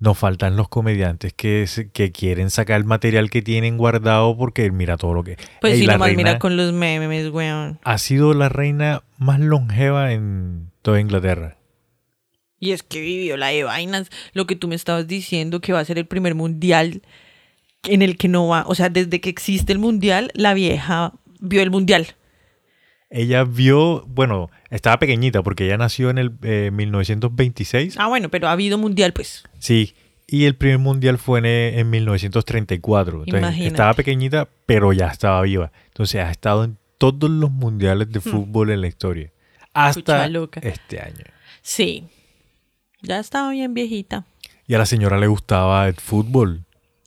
[0.01, 4.99] nos faltan los comediantes que, que quieren sacar el material que tienen guardado porque mira
[4.99, 5.39] todo lo que.
[5.63, 7.79] Pues la nomás mira con los memes, weón.
[7.85, 11.57] Ha sido la reina más longeva en toda Inglaterra.
[12.59, 14.11] Y es que vivió la de vainas.
[14.35, 17.01] Lo que tú me estabas diciendo, que va a ser el primer mundial
[17.85, 18.65] en el que no va.
[18.67, 22.09] O sea, desde que existe el mundial, la vieja vio el mundial.
[23.13, 27.97] Ella vio, bueno, estaba pequeñita porque ella nació en el eh, 1926.
[27.99, 29.45] Ah, bueno, pero ha habido mundial, pues.
[29.59, 29.95] Sí,
[30.27, 33.25] y el primer mundial fue en, en 1934.
[33.25, 33.67] Entonces, Imagínate.
[33.69, 35.73] estaba pequeñita, pero ya estaba viva.
[35.89, 39.31] Entonces, ha estado en todos los mundiales de fútbol en la historia.
[39.75, 40.27] Hasta
[40.63, 41.25] este año.
[41.63, 42.05] Sí.
[43.03, 44.25] Ya estaba bien viejita.
[44.67, 46.65] Y a la señora le gustaba el fútbol.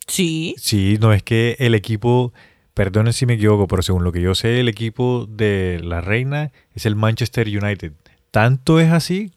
[0.07, 0.53] Sí.
[0.57, 2.33] Sí, no es que el equipo,
[2.75, 6.51] perdonen si me equivoco, pero según lo que yo sé, el equipo de la reina
[6.75, 7.93] es el Manchester United.
[8.29, 9.31] Tanto es así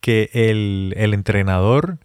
[0.00, 1.98] que el, el entrenador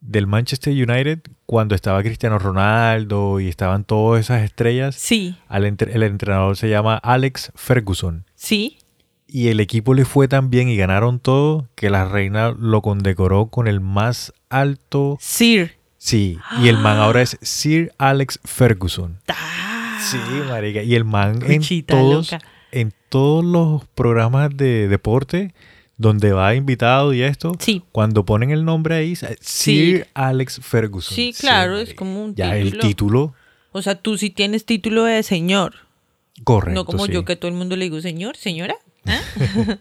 [0.00, 4.94] del Manchester United cuando estaba Cristiano Ronaldo y estaban todas esas estrellas.
[4.94, 8.24] Sí, Al entre- el entrenador se llama Alex Ferguson.
[8.34, 8.78] sí.
[9.28, 13.46] Y el equipo le fue tan bien y ganaron todo que la reina lo condecoró
[13.48, 15.18] con el más alto.
[15.20, 15.78] Sir.
[15.98, 19.18] Sí, y el man ahora es Sir Alex Ferguson.
[19.26, 20.82] Ah, Sí, marica.
[20.82, 22.44] Y el man en todos, loca.
[22.72, 25.54] en todos los programas de deporte
[25.96, 27.82] donde va invitado y esto, Sí.
[27.92, 30.02] cuando ponen el nombre ahí, Sir Sí.
[30.14, 31.14] Alex Ferguson.
[31.14, 32.82] Sí, claro, es como un Ya el título.
[32.88, 33.34] título,
[33.72, 35.74] O sea, tú sí tienes título de señor.
[36.44, 36.74] correcto.
[36.74, 38.74] no como yo que todo el mundo le digo señor, señora.
[39.06, 39.20] ¿Ah?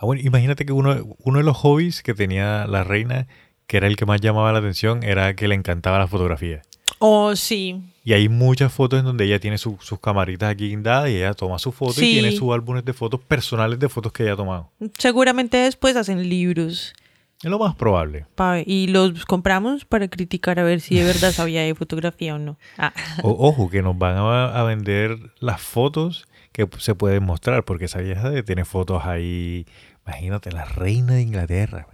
[0.00, 3.26] Ah, bueno, imagínate que uno, uno de los hobbies que tenía la reina,
[3.66, 6.62] que era el que más llamaba la atención, era que le encantaba la fotografía.
[7.00, 7.82] Oh, sí.
[8.08, 11.34] Y hay muchas fotos en donde ella tiene su- sus camaritas aquí guindadas y ella
[11.34, 12.08] toma sus fotos Sí.
[12.08, 14.70] y tiene sus álbumes de fotos personales de fotos que ella ha tomado.
[14.96, 16.94] Seguramente después hacen libros
[17.42, 18.24] Es lo más probable.
[18.34, 22.38] pa- y los compramos para criticar a ver si de verdad sabía de fotografía o
[22.38, 22.56] no.
[22.78, 22.94] Ah.
[23.22, 27.84] O- ojo, que nos van a, a vender las fotos que se pueden mostrar, porque
[27.84, 29.66] esa vieja tiene fotos ahí.
[30.06, 31.86] Imagínate, la reina de Inglaterra.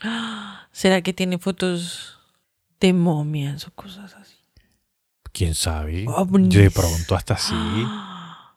[0.72, 2.18] ¿Será que tiene fotos
[2.80, 4.35] de momias o cosas así?
[5.36, 6.06] ¿Quién sabe?
[6.08, 6.48] Ovnis.
[6.48, 7.54] De pronto hasta así.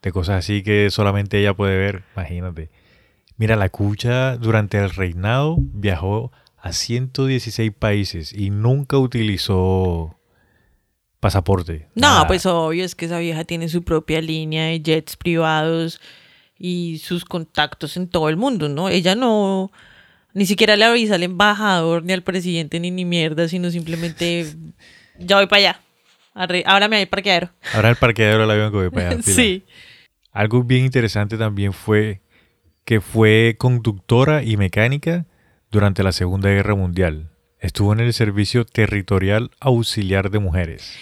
[0.02, 2.04] De cosas así que solamente ella puede ver.
[2.16, 2.70] Imagínate.
[3.36, 10.16] Mira, la cucha durante el reinado viajó a 116 países y nunca utilizó
[11.20, 11.90] pasaporte.
[11.96, 12.28] No, nada.
[12.28, 16.00] pues obvio, es que esa vieja tiene su propia línea de jets privados
[16.58, 18.88] y sus contactos en todo el mundo, ¿no?
[18.88, 19.70] Ella no,
[20.34, 24.56] ni siquiera le avisa al embajador, ni al presidente, ni ni mierda, sino simplemente,
[25.20, 25.82] ya voy para allá.
[26.34, 27.50] Ahora me al parqueadero.
[27.74, 29.22] Ahora el parqueadero del avión que voy para allá.
[29.24, 29.36] fila.
[29.36, 29.66] Sí.
[30.32, 32.22] Algo bien interesante también fue
[32.86, 35.26] que fue conductora y mecánica
[35.70, 37.30] durante la Segunda Guerra Mundial.
[37.60, 40.96] Estuvo en el Servicio Territorial Auxiliar de Mujeres.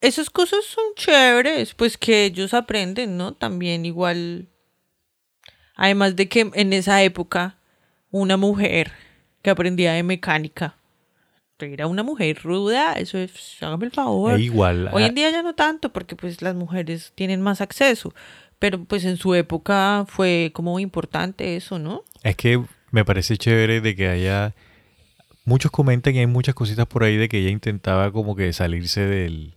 [0.00, 3.34] Esas cosas son chéveres, pues que ellos aprenden, ¿no?
[3.34, 4.48] También igual.
[5.74, 7.58] Además de que en esa época,
[8.10, 8.92] una mujer
[9.42, 10.75] que aprendía de mecánica
[11.58, 14.38] era una mujer ruda, eso es, hágame el favor.
[14.38, 18.12] E igual, Hoy en día ya no tanto, porque pues las mujeres tienen más acceso.
[18.58, 22.04] Pero pues en su época fue como importante eso, ¿no?
[22.22, 24.54] es que me parece chévere de que haya...
[25.44, 29.02] Muchos comentan y hay muchas cositas por ahí de que ella intentaba como que salirse
[29.02, 29.54] del...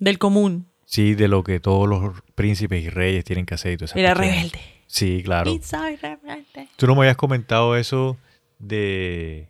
[0.00, 0.66] Del común.
[0.86, 3.98] Sí, de lo que todos los príncipes y reyes tienen que hacer y toda esa
[3.98, 4.58] Era rebelde.
[4.86, 5.50] Sí, claro.
[5.50, 6.68] Y soy rebelde.
[6.76, 8.16] Tú no me habías comentado eso
[8.58, 9.48] de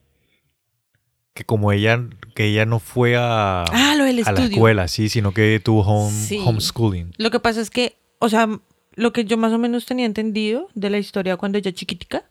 [1.34, 2.00] que como ella
[2.34, 5.82] que ella no fue a, Ah, lo del a la escuela, sí, sino que tuvo
[5.82, 6.38] home, Sí.
[6.44, 7.12] homeschooling.
[7.18, 8.48] Lo que pasa es que, o sea,
[8.94, 12.24] lo que yo más o menos tenía entendido de la historia cuando ella chiquitica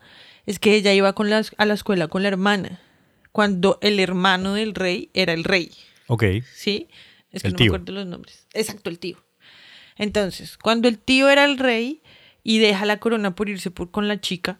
[0.46, 2.80] es que ella iba con las, a la escuela con la hermana,
[3.32, 5.72] cuando el hermano del rey era el rey,
[6.08, 6.88] Ok, ¿sí?
[7.32, 7.72] Es que El no tío.
[7.72, 8.46] me acuerdo los nombres.
[8.54, 9.18] Exacto, el tío.
[9.98, 12.02] Entonces, cuando el tío era el rey
[12.44, 14.60] y deja la corona por irse por, con la chica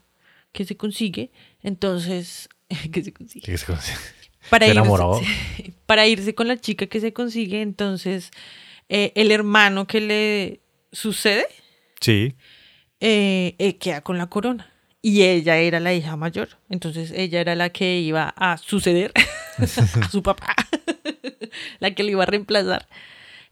[0.54, 2.50] que se consigue, entonces,
[2.92, 3.46] que se consigue.
[3.46, 3.94] ¿qué se conoce?
[4.50, 8.32] Para Se irse, para irse con la chica que se consigue, entonces
[8.90, 10.60] eh, el hermano que le
[10.92, 11.48] sucede
[12.04, 12.36] Sí,
[13.00, 14.70] eh, eh, queda con la corona.
[15.02, 16.50] Y ella era la hija mayor.
[16.68, 19.14] Entonces ella era la que iba a suceder
[19.58, 20.54] a su papá,
[21.80, 22.90] la que le iba a reemplazar.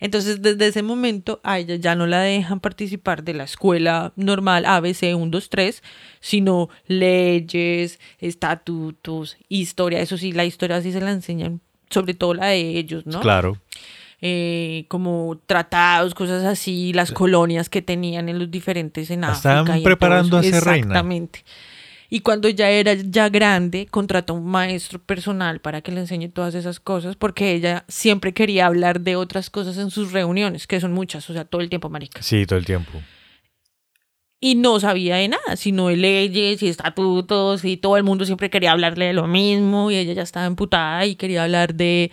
[0.02, 4.66] Entonces desde ese momento a ella ya no la dejan participar de la escuela normal
[4.66, 5.84] ABC 1, 2, 3,
[6.20, 10.02] sino leyes, estatutos, historia.
[10.02, 13.22] Eso sí, la historia sí se la enseñan, sobre todo la de ellos, ¿no?
[13.22, 13.60] claro.
[14.22, 19.62] eh, como tratados, cosas así, las colonias que tenían en los diferentes en África.
[19.62, 20.78] estaban preparando a ser reina.
[20.80, 21.44] Exactamente.
[22.14, 26.28] Y cuando ya era ya grande, contrató a un maestro personal para que le enseñe
[26.28, 30.82] todas esas cosas, porque ella siempre quería hablar de otras cosas en sus reuniones, que
[30.82, 32.22] son muchas, o sea, todo el tiempo, marica.
[32.22, 32.92] Sí, todo el tiempo.
[34.42, 38.50] Y no sabía de nada, sino de leyes y estatutos, y todo el mundo siempre
[38.50, 42.12] quería hablarle de lo mismo, y ella ya estaba emputada y quería hablar de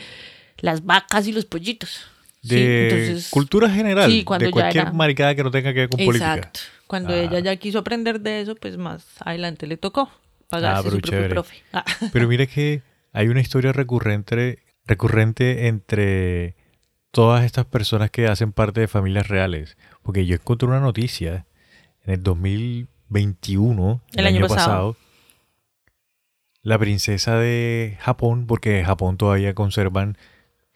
[0.60, 2.02] las vacas y los pollitos.
[2.44, 5.98] Sí, De entonces- cultura general, Sí, de cualquier maricada que no tenga que ver con
[6.04, 6.34] política.
[6.36, 6.60] Exacto.
[6.88, 7.18] Cuando Ah.
[7.18, 10.10] ella ya quiso aprender de eso, pues más adelante le tocó
[10.48, 11.56] pagarse Ah, pero su propio profe.
[11.72, 11.84] Ah.
[12.12, 16.56] Pero mira que hay una historia recurrente, recurrente entre
[17.12, 19.76] todas estas personas que hacen parte de familias reales.
[20.02, 21.46] Porque yo encontré una noticia
[22.04, 24.94] en el 2021, el, El año año, pasado.
[24.94, 24.96] pasado.
[26.62, 30.16] La princesa de Japón, porque en Japón todavía conservan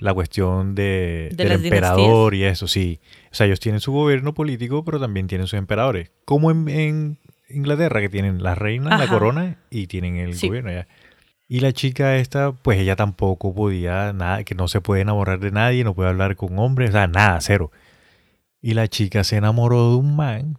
[0.02, 3.00] la cuestión de, De del emperador y eso, sí.
[3.30, 6.10] O sea, ellos tienen su gobierno político, pero también tienen sus emperadores.
[6.24, 10.48] Como en, en Inglaterra, que tienen la reina, la corona y tienen el Sí.
[10.48, 10.86] gobierno ya.
[11.48, 15.50] Y la chica esta, pues ella tampoco podía, nada, que no se puede enamorar de
[15.50, 17.70] nadie, no puede hablar con hombres, o sea, nada, cero.
[18.62, 20.56] Y la chica se enamoró de un man,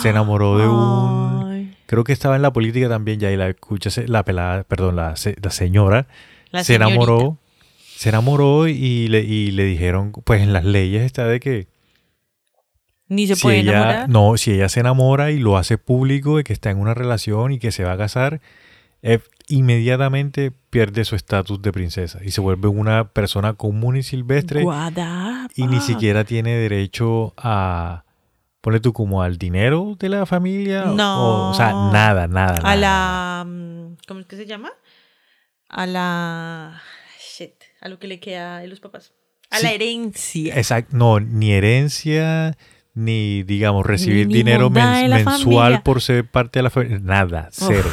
[0.00, 1.46] se enamoró de un...
[1.52, 4.96] Ay, Creo que estaba en la política también ya y la escucha, la pelada, perdón,
[4.96, 6.06] la, la señora
[6.50, 7.38] la se enamoró,
[8.02, 11.68] se enamoró y le, y le dijeron, pues en las leyes está de que
[13.08, 14.08] Ni se si puede ella, enamorar.
[14.08, 17.52] no, si ella se enamora y lo hace público de que está en una relación
[17.52, 18.40] y que se va a casar,
[19.02, 24.64] eh, inmediatamente pierde su estatus de princesa y se vuelve una persona común y silvestre
[25.56, 28.04] y ni siquiera tiene derecho a
[28.60, 31.48] ponle tú como al dinero de la familia No.
[31.48, 33.44] o, o sea nada nada A nada, la.
[33.44, 34.70] mm, ¿Cómo es que se llama?
[35.68, 36.80] A la.
[37.82, 39.12] A lo que le queda de los papás.
[39.50, 39.64] A Sí.
[39.64, 40.54] la herencia.
[40.56, 42.56] Exacto, no, ni herencia,
[42.94, 47.90] ni digamos recibir Ni dinero mensual por ser parte de la familia, nada, cero.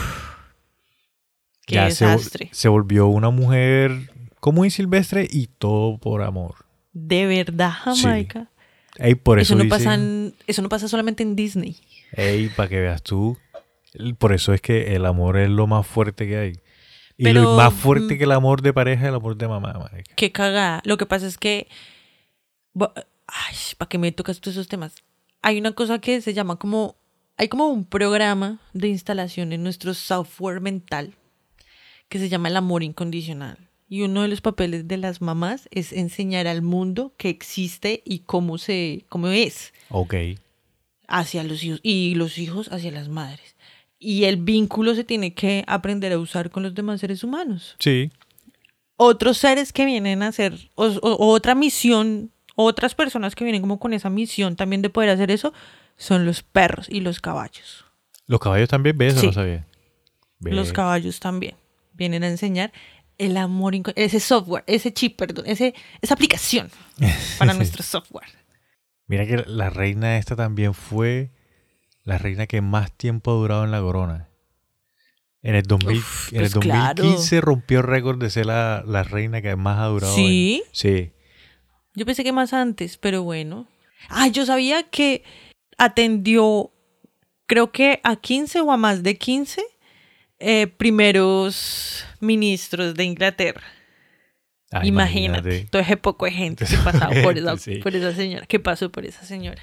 [1.65, 2.49] Qué Ya se, desastre.
[2.51, 3.91] se volvió una mujer
[4.39, 6.55] común y silvestre y todo por amor.
[6.93, 8.01] De verdad, Sí.
[8.03, 8.49] Jamaica.
[8.97, 11.77] Ey, por eso, Eso, no dicen, pasa en- eso no pasa solamente en Disney.
[12.13, 13.37] ey, para que veas tú,
[14.17, 16.59] por eso es que el amor es lo más fuerte que hay.
[17.19, 19.45] Y Pero, lo más fuerte mm, que el amor de pareja es el amor de
[19.49, 20.15] mamá, marica.
[20.15, 20.81] Qué cagada.
[20.85, 21.67] Lo que pasa es que.
[23.27, 24.95] Ay, ¿para qué me tocas todos esos temas?
[25.41, 26.95] Hay una cosa que se llama como.
[27.35, 31.13] Hay como un programa de instalación en nuestro software mental
[32.07, 33.57] que se llama el amor incondicional.
[33.89, 38.19] Y uno de los papeles de las mamás es enseñar al mundo que existe y
[38.19, 40.13] cómo se, cómo es Ok.
[41.07, 43.55] hacia los hijos y los hijos hacia las madres.
[43.99, 48.11] Y el vínculo se tiene que aprender a usar con los demás seres humanos Sí.
[48.95, 53.61] otros seres que vienen a hacer, o, o- o otra misión, otras personas que vienen
[53.61, 55.53] como con esa misión también de poder hacer eso,
[55.97, 57.85] son los perros y los caballos.
[58.27, 59.27] Los caballos también ves, Sí.
[59.27, 59.65] no sabía.
[60.39, 60.53] Ve.
[60.53, 61.55] Los caballos también
[61.93, 62.71] vienen a enseñar
[63.17, 66.69] el amor, ese software, ese chip, perdón, ese, esa aplicación
[67.37, 68.29] para nuestro software.
[69.07, 71.31] Mira que la reina esta también fue
[72.03, 74.29] la reina que más tiempo ha durado en la corona.
[75.41, 77.01] En el, 2000, Uf, en el pues claro.
[77.03, 80.13] 2015 rompió el récord de ser la, la reina que más ha durado.
[80.17, 80.63] en- ¿Sí?
[80.73, 81.11] sí.
[81.95, 83.67] Yo pensé que más antes, pero bueno.
[84.09, 85.23] Ah, yo sabía que
[85.77, 86.71] atendió,
[87.45, 89.61] creo que a 15 o a más de 15
[90.39, 93.63] eh, primeros ministros de Inglaterra.
[94.71, 97.77] Ah, imagínate, todo ese poco de gente que pasaba por esa, sí.
[97.77, 98.45] por esa señora.
[98.45, 99.61] ¿Qué pasó por esa señora?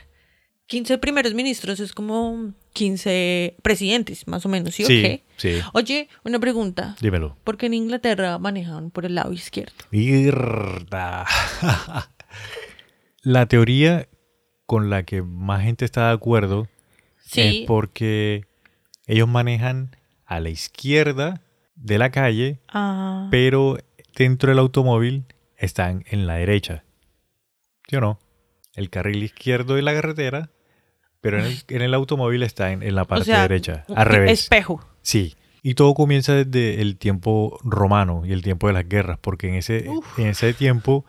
[0.66, 5.22] 15 primeros ministros es como 15 presidentes, más o menos, ¿sí o Sí, qué?
[5.36, 5.60] sí.
[5.72, 6.96] Oye, una pregunta.
[7.00, 7.36] Dímelo.
[7.44, 9.72] ¿Por qué en Inglaterra manejan por el lado izquierdo?
[13.22, 14.08] La teoría
[14.66, 16.68] con la que más gente está de acuerdo
[17.24, 17.40] Sí.
[17.62, 18.44] es porque
[19.06, 21.42] ellos manejan a la izquierda
[21.74, 23.78] de la calle Ah, pero
[24.16, 25.24] dentro del automóvil
[25.56, 26.84] están en la derecha.
[27.88, 28.18] ¿Sí o no?
[28.74, 30.50] El carril izquierdo de la carretera,
[31.26, 33.98] pero en el, en el automóvil está en, en la parte o sea, derecha, un
[33.98, 34.42] al revés.
[34.42, 34.84] Espejo.
[35.02, 35.34] Sí.
[35.62, 39.56] Y todo comienza desde el tiempo romano y el tiempo de las guerras, porque en
[39.56, 40.18] ese, Uf.
[40.18, 41.04] en ese tiempo,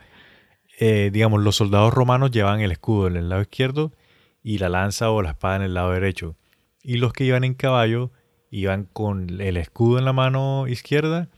[0.79, 3.93] eh, digamos, los soldados romanos llevaban el escudo en el lado izquierdo
[4.41, 6.35] y la lanza o la espada en el lado derecho.
[6.81, 8.11] Y los que iban en caballo
[8.49, 11.29] iban con el escudo en la mano izquierda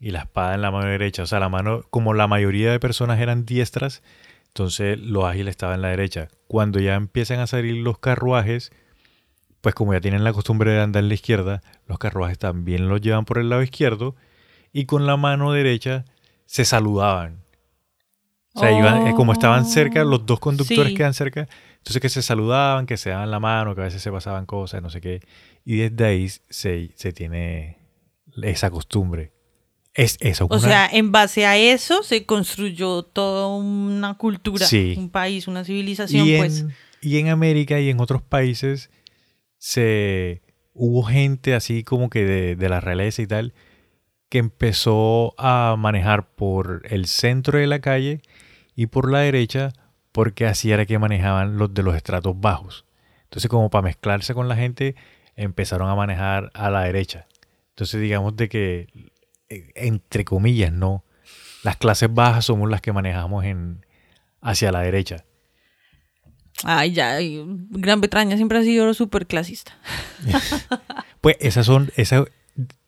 [0.00, 1.22] y la espada en la mano derecha.
[1.22, 4.02] O sea, la mano, como la mayoría de personas eran diestras,
[4.54, 6.28] entonces lo ágil estaba en la derecha.
[6.46, 8.70] Cuando ya empiezan a salir los carruajes,
[9.60, 13.00] pues como ya tienen la costumbre de andar en la izquierda, los carruajes también los
[13.00, 14.14] llevan por el lado izquierdo
[14.72, 16.04] y con la mano derecha
[16.46, 17.42] se saludaban.
[18.54, 20.94] O sea, iban, eh, como estaban cerca, los dos conductores Sí.
[20.94, 24.12] quedan cerca, entonces que se saludaban, que se daban la mano, que a veces se
[24.12, 25.20] pasaban cosas, no sé qué.
[25.64, 27.78] Y desde ahí se, se tiene
[28.40, 29.32] esa costumbre.
[29.94, 30.46] Es eso.
[30.46, 34.94] O una- sea, en base a eso se construyó toda una cultura, Sí.
[34.98, 36.66] un país, una civilización, y, en, pues.
[37.00, 38.90] y en América y en otros países
[39.58, 43.54] se hubo gente así como que de, de la realeza y tal
[44.28, 48.20] que empezó a manejar por el centro de la calle
[48.74, 49.72] y por la derecha
[50.10, 52.84] porque así era que manejaban los de los estratos bajos.
[53.24, 54.96] Entonces como para mezclarse con la gente
[55.36, 57.26] empezaron a manejar a la derecha.
[57.70, 58.88] Entonces digamos de que
[59.48, 61.04] entre comillas, no.
[61.62, 63.84] Las clases bajas somos las que manejamos en
[64.40, 65.24] hacia la derecha.
[66.62, 69.76] Ay, ya, Gran Bretaña siempre ha sido súper clasista.
[71.20, 72.26] Pues esas son, esa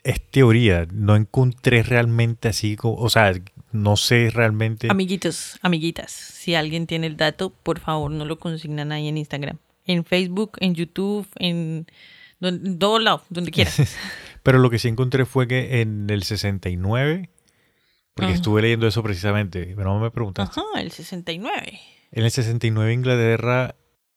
[0.04, 0.86] es teoría.
[0.92, 3.32] No encontré realmente así, como, o sea,
[3.72, 4.88] no sé realmente.
[4.90, 9.56] Amiguitos, amiguitas, si alguien tiene el dato, por favor no lo consignan ahí en Instagram.
[9.86, 11.86] En Facebook, en YouTube, en,
[12.42, 13.80] en todo lado, donde quieras.
[14.46, 17.30] Pero lo que sí encontré fue que en el 69,
[18.14, 18.34] porque Ajá.
[18.36, 20.60] estuve leyendo eso precisamente, pero no me preguntaste.
[20.60, 21.80] Ajá, el 69.
[22.12, 23.74] En el 69 Inglaterra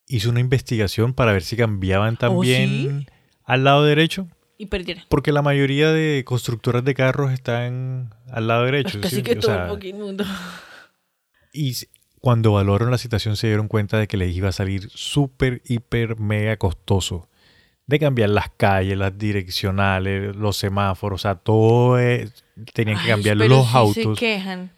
[0.07, 3.07] hizo una investigación para ver si cambiaban también
[3.43, 4.27] al lado derecho,
[4.59, 5.03] Y perdieron.
[5.09, 8.99] porque la mayoría de constructoras de carros están al lado derecho.
[9.01, 9.23] Casi ¿sí?
[9.23, 10.25] que O todo sea, el mundo.
[11.51, 11.75] Y
[12.21, 16.19] cuando valoraron la situación se dieron cuenta de que les iba a salir súper, hiper,
[16.19, 17.27] mega costoso.
[17.89, 22.29] De cambiar las calles, las direccionales, los semáforos, o sea, todo eh,
[22.73, 24.19] tenían que Ay, cambiar los sí se autos.
[24.19, 24.71] quejan.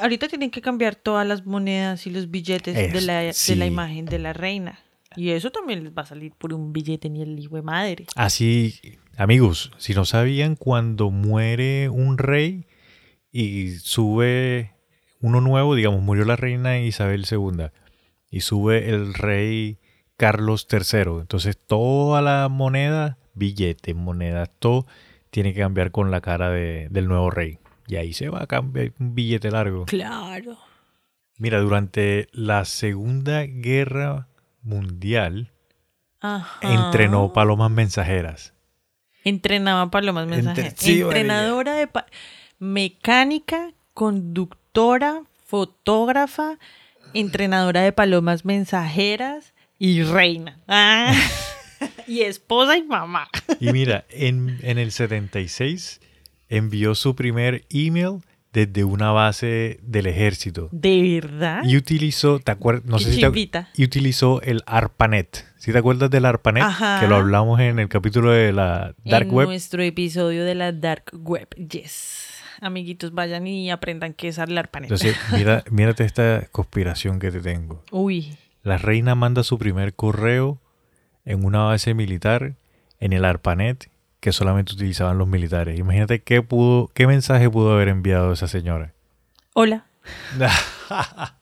[0.00, 3.66] Ahorita tienen que cambiar todas las monedas y los billetes de, Es- la, de la
[3.66, 4.78] imagen de la reina.
[5.14, 8.04] Y eso también les va a salir por un billete ni el hijo de madre.
[8.16, 8.74] Así,
[9.16, 12.66] amigos, si no sabían, cuando muere un rey
[13.32, 14.72] y sube
[15.20, 17.68] uno nuevo, digamos, murió la reina Isabel II
[18.30, 19.78] y sube el rey
[20.16, 21.20] Carlos III.
[21.20, 24.86] Entonces toda la moneda, billetes, monedas, todo
[25.30, 27.58] tiene que cambiar con la cara de- del nuevo rey.
[27.88, 29.84] Y ahí se va a cambiar un billete largo.
[29.84, 30.56] Claro.
[31.38, 34.26] Mira, durante la Segunda Guerra
[34.62, 35.52] Mundial
[36.20, 36.58] Ajá.
[36.62, 38.54] entrenó palomas mensajeras.
[39.22, 40.74] Entrenaba palomas Entre- mensajeras.
[40.78, 42.06] sí, Entrenadora de pa-
[42.58, 46.58] mecánica, conductora, fotógrafa,
[47.12, 50.58] entrenadora de palomas mensajeras y reina.
[50.68, 51.14] Ah.
[52.06, 53.28] y esposa y mamá.
[53.60, 56.00] Y mira, en, en el 76
[56.48, 58.20] envió su primer email
[58.56, 60.70] desde una base del ejército.
[60.72, 61.62] ¿De verdad?
[61.64, 62.86] Y utilizó, ¿te acuerdas?
[62.86, 65.44] No sé si te, y utilizó el ARPANET.
[65.58, 66.62] ¿Sí te acuerdas del ARPANET?
[66.62, 67.00] Ajá.
[67.00, 69.48] Que lo hablamos en el capítulo de la Dark en Web.
[69.48, 71.54] nuestro episodio de la Dark Web.
[71.56, 72.28] Yes.
[72.62, 74.94] Amiguitos, vayan y aprendan qué es hablar paneta.
[74.94, 77.84] Entonces, mira, mírate esta conspiración que te tengo.
[77.90, 78.38] Uy.
[78.66, 80.60] La reina manda su primer correo
[81.24, 82.56] en una base militar
[82.98, 85.78] en el ARPANET que solamente utilizaban los militares.
[85.78, 88.92] Imagínate qué pudo, qué mensaje pudo haber enviado esa señora.
[89.54, 89.86] Hola.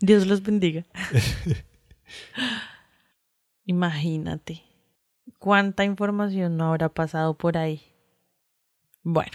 [0.00, 0.86] Dios los bendiga.
[3.66, 4.62] Imagínate.
[5.38, 7.82] ¿Cuánta información no habrá pasado por ahí?
[9.02, 9.32] Bueno,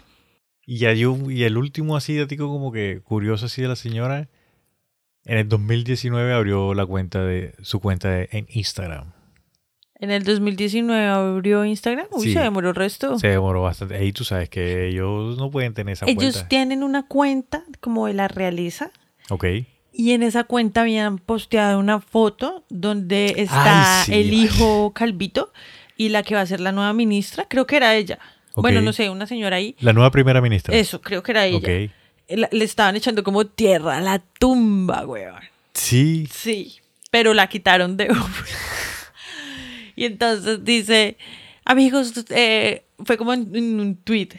[0.65, 4.27] Y ya yo, y el último así datico como que curioso así de la señora,
[5.29, 9.13] en el 2019 abrió la cuenta de su cuenta de- en Instagram.
[10.01, 12.07] en el 2019 abrió Instagram.
[12.11, 12.33] Uy, Sí.
[12.33, 13.19] se demoró el resto.
[13.19, 13.95] Se demoró bastante.
[13.97, 16.47] Ahí tú sabes que ellos no pueden tener esa Ellos cuenta.
[16.47, 18.91] tienen una cuenta como de la realeza.
[19.29, 19.43] Ok.
[19.91, 25.51] Y en esa cuenta habían posteado una foto donde está Ay, sí, el hijo Calvito
[25.97, 27.45] y la que va a ser la nueva ministra.
[27.49, 28.19] Creo que era ella.
[28.55, 29.75] Bueno, no sé, una señora ahí.
[29.81, 30.73] La nueva primera ministra.
[30.75, 31.57] Eso, creo que era ella.
[31.57, 31.91] Ok.
[32.29, 35.41] Le estaban echando como tierra a la tumba, weón.
[35.73, 36.27] Sí.
[36.31, 36.79] Sí,
[37.11, 38.15] pero la quitaron de
[39.95, 41.17] Y entonces dice,
[41.65, 44.29] amigos, eh, fue como en, en un tweet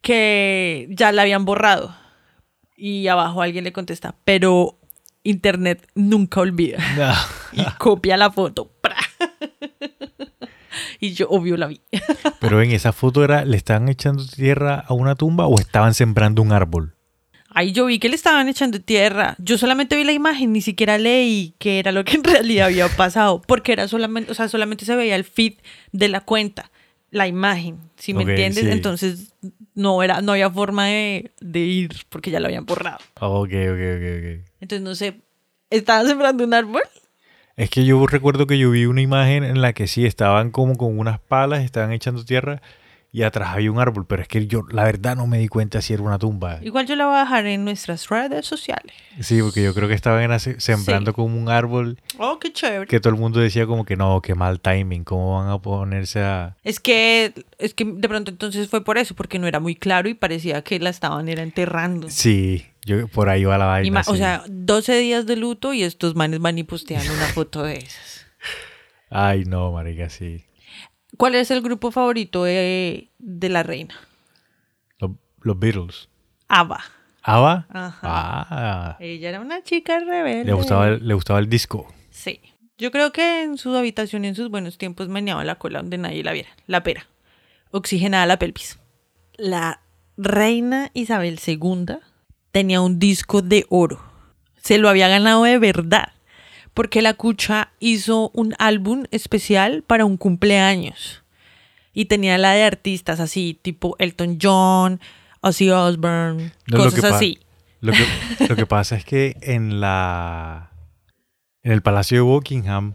[0.00, 1.94] que ya la habían borrado.
[2.76, 4.78] Y abajo alguien le contesta, pero
[5.22, 6.78] internet nunca olvida.
[7.52, 8.70] Y copia la foto.
[8.82, 8.96] ¡pra!
[11.00, 11.80] y yo, obvio, la vi.
[12.38, 16.42] Pero en esa foto era, ¿le estaban echando tierra a una tumba o estaban sembrando
[16.42, 16.95] un árbol?
[17.56, 19.34] Ahí yo vi que le estaban echando tierra.
[19.38, 22.86] Yo solamente vi la imagen, ni siquiera leí qué era lo que en realidad había
[22.88, 25.54] pasado, porque era solamente, o sea, solamente se veía el feed
[25.90, 26.70] de la cuenta,
[27.10, 28.62] la imagen, si me entiendes.
[28.62, 28.70] sí.
[28.70, 29.32] Entonces
[29.74, 32.98] no era, no había forma de, de ir porque ya lo habían borrado.
[33.20, 34.50] Ok, ok, ok, ok.
[34.60, 35.22] Entonces no sé,
[35.70, 36.82] ¿estaban sembrando un árbol?
[37.56, 40.76] Es que yo recuerdo que yo vi una imagen en la que sí estaban como
[40.76, 42.60] con unas palas, estaban echando tierra
[43.16, 45.80] y atrás había un árbol, pero es que yo la verdad no me di cuenta
[45.80, 46.58] si era una tumba.
[46.62, 48.94] Igual yo la voy a dejar en nuestras redes sociales.
[49.20, 51.14] Sí, porque yo creo que estaban sembrando Sí.
[51.14, 52.86] como un árbol Oh, qué chévere.
[52.86, 56.20] que todo el mundo decía como que no, qué mal timing, cómo van a ponerse
[56.20, 56.58] a...
[56.62, 60.10] Es que, es que de pronto entonces fue por eso, porque no era muy claro
[60.10, 62.10] y parecía que la estaban era enterrando.
[62.10, 64.02] Sí, yo por ahí va la vaina.
[64.08, 67.76] O sea, 12 días de luto y estos manes van y postean una foto de
[67.78, 68.26] esas.
[69.08, 70.44] Ay, no, marica, sí.
[71.16, 73.94] ¿Cuál es el grupo favorito de, de la reina?
[74.98, 76.08] Los, los Beatles.
[76.48, 76.80] ABBA.
[77.22, 77.66] ¿Ava?
[77.70, 77.98] Ajá.
[78.02, 80.44] Ah, Ella era una chica rebelde.
[80.44, 81.92] le gustaba, el, le gustaba el disco.
[82.10, 82.40] Sí.
[82.78, 85.98] Yo creo que en su habitación y en sus buenos tiempos meneaba la cola donde
[85.98, 86.50] nadie la viera.
[86.66, 87.06] La pera.
[87.72, 88.78] Oxigenada la pelvis.
[89.36, 89.80] La
[90.16, 91.96] reina Isabel II
[92.52, 94.00] tenía un disco de oro.
[94.62, 96.12] Se lo había ganado de verdad.
[96.76, 101.22] Porque la cucha hizo un álbum especial para un cumpleaños.
[101.94, 105.00] Y tenía la de artistas así, tipo Elton John,
[105.40, 107.38] Ozzy Osbourne, No, cosas así.
[107.80, 110.70] Lo que, lo que pasa es que en la
[111.62, 112.92] en el Palacio de Buckingham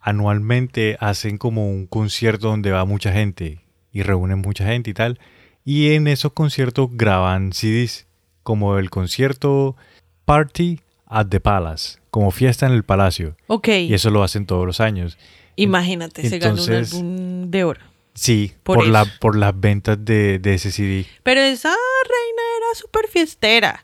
[0.00, 3.60] anualmente hacen como un concierto donde va mucha gente
[3.92, 5.20] y reúnen mucha gente y tal.
[5.64, 8.08] Y en esos conciertos graban CDs,
[8.42, 9.76] como el concierto
[10.24, 13.36] Party at the Palace, como fiesta en el palacio.
[13.46, 13.68] Ok.
[13.68, 15.18] Y eso lo hacen todos los años.
[15.56, 17.80] Imagínate, se ganó un álbum de oro.
[18.14, 19.12] Sí, Por por, la, eso.
[19.20, 21.06] por las ventas de, de ese CD.
[21.22, 23.82] Pero esa reina era súper fiestera.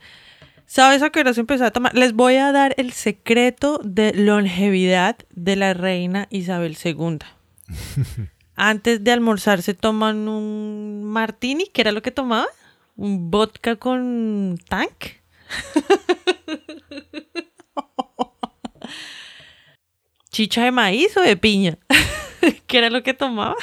[0.67, 1.95] ¿Sabes a qué hora se empezó a tomar?
[1.95, 7.19] Les voy a dar el secreto de longevidad de la reina Isabel II.
[8.57, 12.47] Antes de almorzar se toman un martini, que era lo que tomaba,
[12.97, 14.91] un vodka con tank.
[20.31, 21.79] Chicha de maíz o de piña,
[22.67, 23.57] que era lo que tomaba.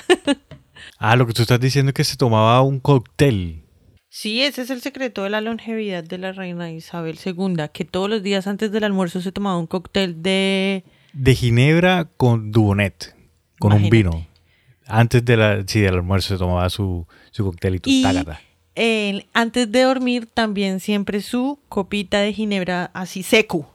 [0.97, 3.63] Ah, lo que tú estás diciendo es que se tomaba un cóctel.
[4.09, 8.09] Sí, ese es el secreto de la longevidad de la reina Isabel II, que todos
[8.09, 10.83] los días antes del almuerzo se tomaba un cóctel de...
[11.13, 13.15] De ginebra con Dubonet,
[13.59, 14.27] con un vino.
[14.85, 17.89] Antes de la, sí, del almuerzo se tomaba su, su coctelito.
[17.89, 18.05] Y
[18.75, 23.71] eh, antes de dormir también siempre su copita de ginebra así seco.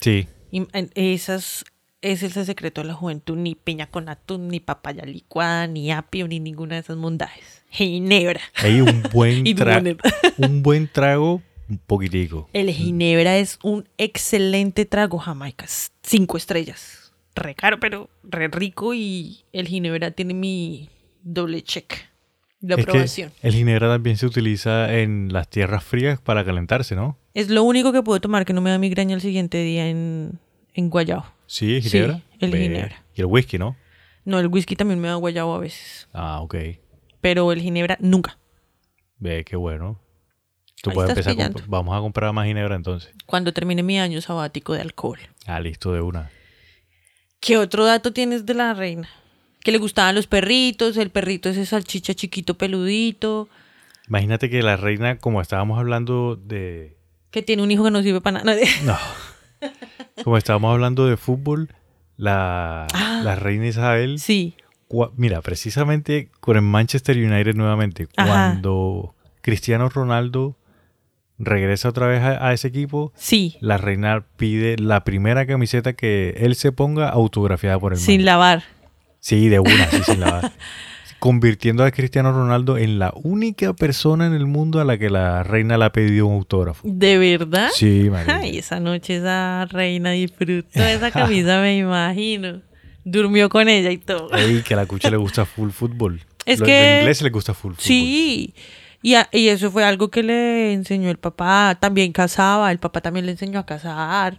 [0.00, 0.28] Sí.
[0.50, 1.64] Y, esas,
[2.02, 5.90] ese es el secreto de la juventud, ni piña con atún, ni papaya licuada, ni
[5.92, 7.62] apio, ni ninguna de esas mondajes.
[7.70, 8.40] Ginebra.
[8.56, 10.00] Hay un buen, Y tra- Dubonet.
[10.38, 12.48] un buen trago, un poquitico.
[12.52, 15.66] El ginebra es un excelente trago jamaica.
[16.02, 17.12] Cinco estrellas.
[17.34, 18.94] Re caro, pero re rico.
[18.94, 20.88] Y el ginebra tiene mi
[21.22, 22.08] doble check
[22.74, 23.32] Es que aprobación.
[23.42, 27.18] el ginebra también se utiliza en las tierras frías para calentarse, ¿no?
[27.34, 30.38] Es lo único que puedo tomar que no me da migraña el siguiente día en,
[30.74, 31.26] en Guayabo.
[31.46, 32.22] Sí, Sí, ginebra.
[32.40, 33.04] el ginebra.
[33.14, 33.76] Y el whisky, ¿no?
[34.24, 36.08] No, el whisky también me da Guayabo a veces.
[36.12, 36.54] Ah, ok.
[37.20, 38.38] Pero el ginebra nunca.
[39.18, 40.00] Ve, qué bueno.
[40.82, 41.50] Tú Ahí puedes empezar a.
[41.68, 43.12] Vamos a comprar más ginebra entonces.
[43.24, 45.18] Cuando termine mi año sabático de alcohol.
[45.46, 46.30] Ah, listo, de una.
[47.40, 49.08] ¿Qué otro dato tienes de la reina?
[49.66, 53.48] Que le gustaban los perritos, el perrito ese salchicha chiquito peludito,
[54.06, 56.96] Imagínate que la reina, como estábamos hablando de...
[57.32, 58.60] que tiene un hijo que no sirve para nada.
[58.84, 58.96] No.
[60.22, 61.74] Como estábamos hablando de fútbol,
[62.16, 63.22] la, Ah.
[63.24, 64.20] la reina Isabel...
[64.20, 64.54] Sí,
[65.16, 68.28] Mira, precisamente con el Manchester United nuevamente, Ajá.
[68.28, 70.56] cuando Cristiano Ronaldo
[71.40, 76.34] regresa otra vez a, a ese equipo, sí, la reina pide la primera camiseta que
[76.38, 78.26] él se ponga autografiada por el sin man.
[78.26, 78.75] lavar.
[79.26, 80.52] Sí, de una, sí, sin lavar.
[81.18, 85.42] Convirtiendo a Cristiano Ronaldo en la única persona en el mundo a la que la
[85.42, 86.82] reina le ha pedido un autógrafo.
[86.84, 87.70] ¿De verdad?
[87.74, 88.36] Sí, marica.
[88.36, 92.60] Ay, esa noche esa reina disfrutó de esa camisa, me imagino.
[93.02, 94.32] Durmió con ella y todo.
[94.36, 96.20] Ey, que a la cucha le gusta full fútbol.
[96.44, 97.84] Es Lo- que- En inglés le gusta full fútbol.
[97.84, 98.54] Sí,
[99.02, 101.76] y, a- y eso fue algo que le enseñó el papá.
[101.80, 104.38] También casaba, el papá también le enseñó a casar.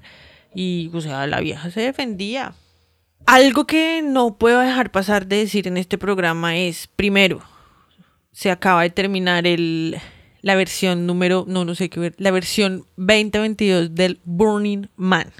[0.56, 2.54] Y, o sea, la vieja se defendía.
[3.26, 7.42] Algo que no puedo dejar pasar de decir en este programa es, primero,
[8.32, 9.98] se acaba de terminar el,
[10.42, 15.32] la versión número, no, no sé qué ver, la versión 2022 del Burning Man.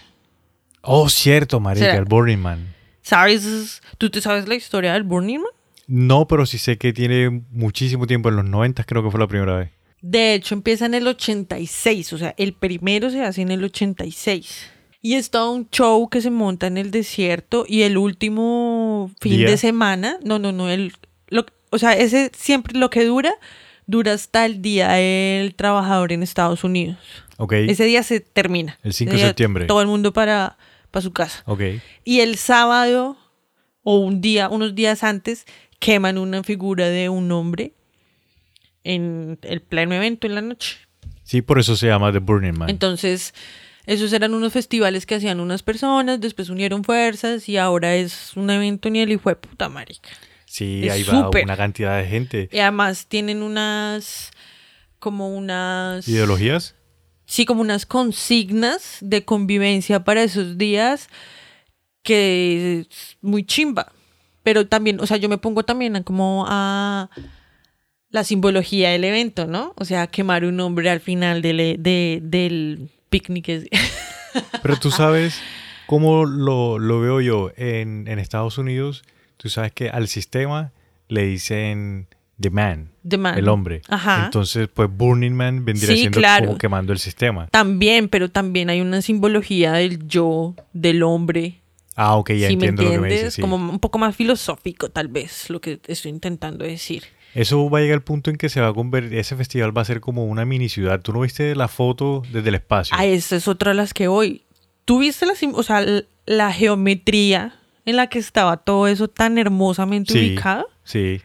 [0.82, 1.98] Oh, cierto, marica, ¿Será?
[2.00, 2.74] el Burning Man.
[3.02, 3.82] ¿Sabes?
[3.98, 5.52] ¿Tú te sabes la historia del Burning Man?
[5.88, 8.28] No, pero sí sé que tiene muchísimo tiempo.
[8.30, 9.72] En los 90 creo que fue la primera vez.
[10.02, 14.70] De hecho, empieza en el 86, o sea, el primero se hace en el 86.
[15.02, 19.38] Y es todo un show que se monta en el desierto y el último fin
[19.38, 19.50] ¿Día?
[19.52, 20.94] de semana, no, no, no, el,
[21.30, 23.32] lo- o sea, ese siempre lo que dura,
[23.86, 26.98] dura hasta el Día del Trabajador en Estados Unidos.
[27.38, 27.54] Ok.
[27.54, 28.80] Ese día se termina.
[28.84, 29.66] El 5 Ese de septiembre.
[29.66, 30.58] Todo el mundo para,
[30.92, 31.44] para su casa.
[31.46, 31.62] Ok.
[32.04, 33.18] Y el sábado
[33.84, 35.46] o un día, unos días antes,
[35.80, 37.74] queman una figura de un hombre
[38.84, 40.78] en el pleno evento en la noche.
[41.24, 42.70] Sí, por eso se llama The Burning Man.
[42.70, 43.34] Entonces,
[43.88, 48.50] esos eran unos festivales que hacían unas personas, después unieron fuerzas y ahora es un
[48.52, 50.10] evento ni el hijo de puta marica.
[50.46, 51.44] sí, es ahí va súper.
[51.46, 52.50] una cantidad de gente.
[52.52, 54.30] Y además tienen unas,
[55.00, 56.08] como unas...
[56.08, 56.76] ¿Ideologías?
[57.26, 61.10] Sí, como unas consignas de convivencia para esos días
[62.04, 63.92] que es muy chimba.
[64.44, 67.10] Pero también, o sea, yo me pongo también a como a
[68.10, 69.74] la simbología del evento, ¿no?
[69.76, 73.50] O sea, quemar un hombre al final del, de- del picnic.
[73.50, 73.68] es-
[74.62, 75.40] Pero tú sabes
[75.86, 79.04] cómo lo, lo veo yo en, en Estados Unidos.
[79.38, 80.72] Tú sabes que al sistema
[81.08, 82.08] le dicen
[82.40, 83.38] The Man, The man.
[83.38, 83.82] el hombre.
[83.88, 84.26] Ajá.
[84.26, 86.46] Entonces, pues Burning Man vendría Sí, siendo claro.
[86.48, 87.48] como quemando el sistema.
[87.48, 91.62] También, pero también hay una simbología del yo, del hombre.
[91.96, 93.34] Ah, ok, ya ¿Sí me entiendo lo que me dices.
[93.36, 93.42] sí.
[93.42, 97.04] Como un poco más filosófico, tal vez, lo que estoy intentando decir.
[97.34, 99.82] Eso va a llegar al punto en que se va a convertir, ese festival va
[99.82, 101.02] a ser como una mini ciudad.
[101.02, 102.96] ¿Tú no viste la foto desde el espacio?
[102.98, 104.44] Ah, esa es otra de las que voy.
[104.86, 105.86] ¿Tú viste la, o sea,
[106.26, 107.56] la geometría
[107.86, 110.20] en la que estaba todo eso tan hermosamente Sí.
[110.20, 110.68] ubicado?
[110.84, 111.22] Sí.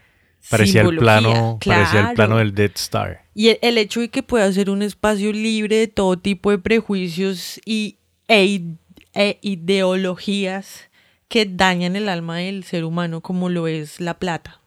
[0.49, 3.23] Parecía el plano, parecía el plano del Death Star.
[3.33, 6.57] Y el, el hecho de que pueda ser un espacio libre de todo tipo de
[6.59, 7.97] prejuicios y,
[8.27, 8.61] e,
[9.13, 10.89] e ideologías
[11.29, 14.59] que dañan el alma del ser humano, como lo es la plata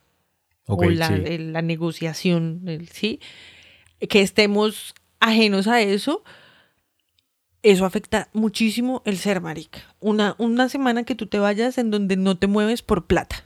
[0.66, 1.22] O la, sí.
[1.26, 3.20] el- la negociación, el- ¿sí?
[4.08, 6.22] Que estemos ajenos a eso,
[7.62, 9.80] eso afecta muchísimo el ser marica.
[10.00, 13.44] Una, una semana que tú te vayas en donde no te mueves por plata.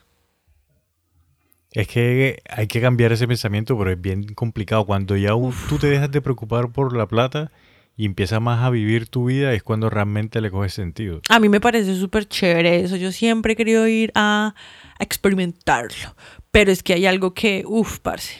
[1.72, 4.84] Es que hay que cambiar ese pensamiento, pero es bien complicado.
[4.86, 7.52] Cuando ya u- tú te dejas de preocupar por la plata
[8.00, 11.20] y empiezas más a vivir tu vida, es cuando realmente le coges sentido.
[11.28, 12.96] A mí me parece súper chévere eso.
[12.96, 14.54] Yo siempre he querido ir a,
[14.98, 16.16] a experimentarlo.
[16.50, 18.38] Pero es que hay algo que, uff, parce.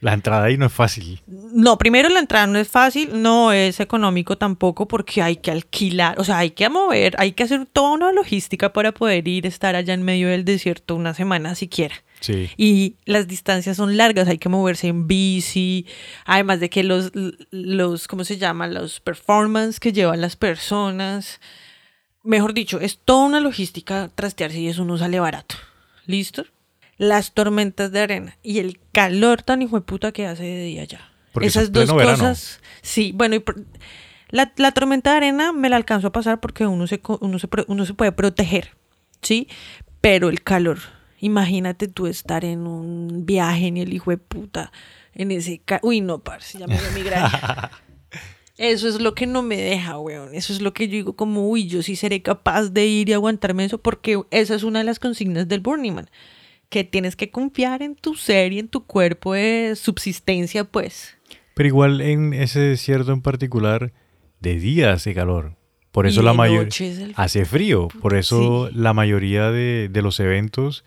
[0.00, 1.22] La entrada ahí no es fácil.
[1.28, 6.18] No, primero la entrada no es fácil, no es económico tampoco porque hay que alquilar,
[6.18, 9.76] o sea, hay que mover, hay que hacer toda una logística para poder ir, estar
[9.76, 11.94] allá en medio del desierto una semana siquiera.
[12.22, 12.48] Sí.
[12.56, 15.86] Y las distancias son largas, hay que moverse en bici,
[16.24, 17.12] además de que los,
[17.50, 18.66] los ¿cómo se llama?
[18.68, 21.40] Los performance que llevan las personas.
[22.24, 25.56] Mejor dicho, es toda una logística trastearse y eso no sale barato.
[26.06, 26.44] ¿Listo?
[26.96, 30.84] Las tormentas de arena y el calor tan hijo de puta que hace de día
[30.84, 31.10] ya.
[31.32, 32.12] Porque Esas es dos verano.
[32.18, 32.60] cosas.
[32.82, 33.64] Sí, bueno, y por-
[34.28, 37.48] la, la tormenta de arena me la alcanzo a pasar porque uno se, uno se,
[37.66, 38.70] uno se puede proteger,
[39.22, 39.48] ¿sí?
[40.00, 40.78] Pero el calor,
[41.22, 44.70] imagínate tú estar en un viaje en el hijo de puta,
[45.14, 45.60] en ese...
[45.64, 47.70] ca- Uy, no, parce, ya me dio migraña.
[48.58, 50.34] Eso es lo que no me deja, weón.
[50.34, 53.12] Eso es lo que yo digo como, uy, yo sí seré capaz de ir y
[53.14, 56.10] aguantarme eso porque esa es una de las consignas del Burning Man.
[56.68, 61.16] Que tienes que confiar en tu ser y en tu cuerpo de subsistencia, pues.
[61.54, 63.92] Pero igual en ese desierto en particular,
[64.40, 65.56] de día hace calor.
[65.90, 67.88] Por eso Y la mayoría el- hace frío.
[68.00, 68.74] Por eso Sí.
[68.76, 70.84] la mayoría de, de los eventos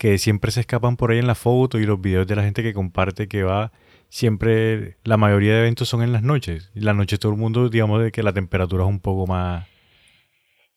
[0.00, 2.62] que siempre se escapan por ahí en la foto y los videos de la gente
[2.62, 3.70] que comparte que va,
[4.08, 6.70] siempre la mayoría de eventos son en las noches.
[6.74, 9.66] Y las noches todo el mundo, digamos, de que la temperatura es un poco más...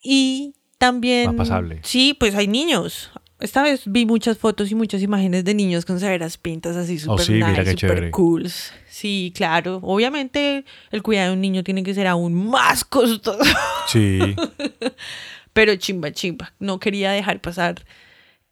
[0.03, 1.27] Y también...
[1.27, 1.79] Más pasable.
[1.83, 3.11] Sí, pues hay niños.
[3.39, 7.21] Esta vez vi muchas fotos y muchas imágenes de niños con severas pintas así súper
[7.21, 8.11] Oh, sí, nice, chévere.
[8.11, 8.51] cool.
[8.89, 9.79] Sí, claro.
[9.83, 13.39] Obviamente el cuidado de un niño tiene que ser aún más costoso.
[13.87, 14.19] Sí,
[15.53, 16.51] Pero chimba, chimba.
[16.59, 17.85] No quería dejar pasar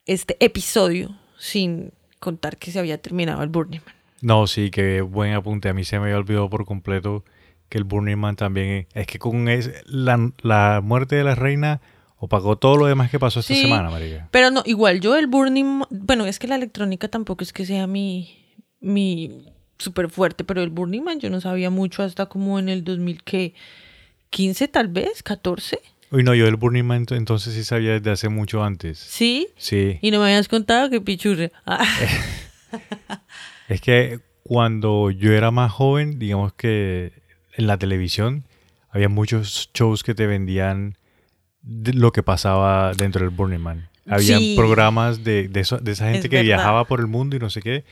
[0.06, 3.96] este episodio sin contar que se había terminado el Burning Man.
[4.22, 5.70] no, sí, qué buen apunte.
[5.70, 7.24] A mí se me había olvidado por completo
[7.70, 8.88] que el Burning Man también...
[8.94, 11.82] Es que con es, la, la muerte de la reina
[12.18, 13.62] opacó todo lo demás que pasó esta Sí.
[13.64, 14.28] semana, marica.
[14.30, 17.66] Pero no, igual yo el Burning Man, bueno, es que la electrónica tampoco es que
[17.66, 18.38] sea mi,
[18.80, 19.46] mi
[19.80, 24.68] súper fuerte, pero el Burning Man yo no sabía mucho hasta como en el 2015
[24.68, 25.80] tal vez, 14,
[26.12, 29.00] Uy, no, yo del Burning Man ent- entonces sí sabía desde hace mucho antes.
[29.00, 29.48] ¿sí?
[29.58, 29.98] Sí.
[30.02, 31.52] Y no me habías contado que pichurre.
[31.66, 31.86] Ah,
[33.68, 37.14] Es que cuando yo era más joven, digamos que
[37.56, 38.46] en la televisión
[38.90, 40.98] había muchos shows que te vendían
[41.64, 43.88] lo que pasaba dentro del Burning Man.
[44.08, 44.56] Había Sí.
[44.58, 46.44] programas de, de, eso- de esa gente Es que verdad.
[46.46, 47.86] viajaba por el mundo y no sé qué.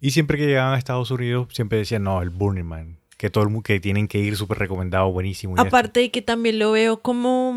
[0.00, 2.98] Y siempre que llegaban a Estados Unidos, siempre decían, no, el Burning Man.
[3.16, 5.54] Que todo el mundo, que tienen que ir súper recomendado, buenísimo.
[5.58, 7.54] Aparte de que también lo veo como,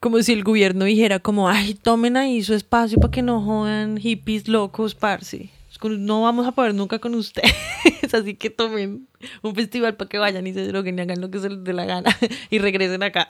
[0.00, 3.98] como si el gobierno dijera como, ay, tomen ahí su espacio para que no jodan
[3.98, 5.50] hippies locos, parce.
[5.82, 7.54] No vamos a poder nunca con ustedes,
[8.12, 9.08] así que tomen
[9.40, 11.72] un festival para que vayan y se droguen y hagan lo que se les dé
[11.72, 12.14] la gana
[12.50, 13.26] y regresen acá.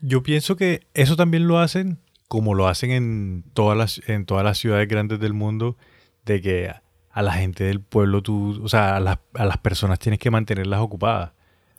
[0.00, 1.98] Yo pienso que eso también lo hacen
[2.34, 5.76] como lo hacen en todas las, en todas las ciudades grandes del mundo,
[6.24, 6.72] de que
[7.14, 10.32] a la gente del pueblo tú, o sea, a las, a las personas tienes que
[10.32, 11.30] mantenerlas ocupadas.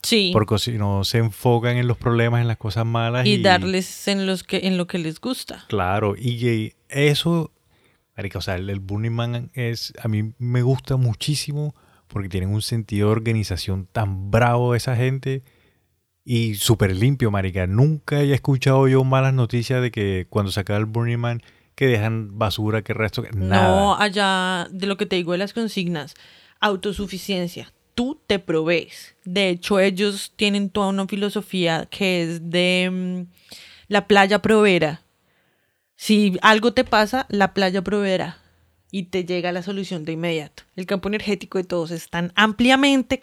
[0.01, 0.29] Sí.
[0.31, 3.27] Porque si no se enfocan en los problemas, en las cosas malas.
[3.27, 5.65] y darles en, los que, en lo que les gusta.
[5.67, 7.51] Claro, y eso,
[8.15, 11.75] marica, o sea, el, el Burning Man es, a mí me gusta muchísimo
[12.07, 15.43] porque tienen un sentido de organización tan bravo esa gente
[16.23, 17.67] y súper limpio, marica.
[17.67, 21.41] Nunca he escuchado yo malas noticias de que cuando se acaba el Burning Man
[21.75, 23.67] que dejan basura, que resto, que- nada.
[23.67, 26.15] No, allá de lo que te digo de las consignas,
[26.59, 27.71] autosuficiencia.
[27.95, 29.15] Tú te provees.
[29.23, 33.21] De hecho, ellos tienen toda una filosofía que es de mm,
[33.87, 35.01] la playa proveerá.
[35.95, 38.37] Si algo te pasa, la playa proveerá
[38.91, 40.63] y te llega la solución de inmediato.
[40.75, 43.21] El campo energético de todos es tan ampliamente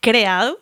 [0.00, 0.60] creado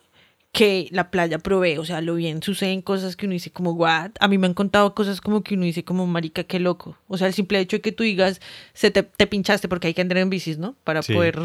[0.55, 4.13] que la playa provee, o sea, lo bien suceden cosas que uno dice como, what?
[4.21, 6.97] A mí me han contado cosas como que uno dice como, marica, qué loco.
[7.09, 8.41] O sea, el simple hecho de que tú digas,
[8.73, 10.77] se te, te pinchaste porque hay que andar en bicis, ¿no?
[10.85, 11.13] Para Sí.
[11.13, 11.39] poder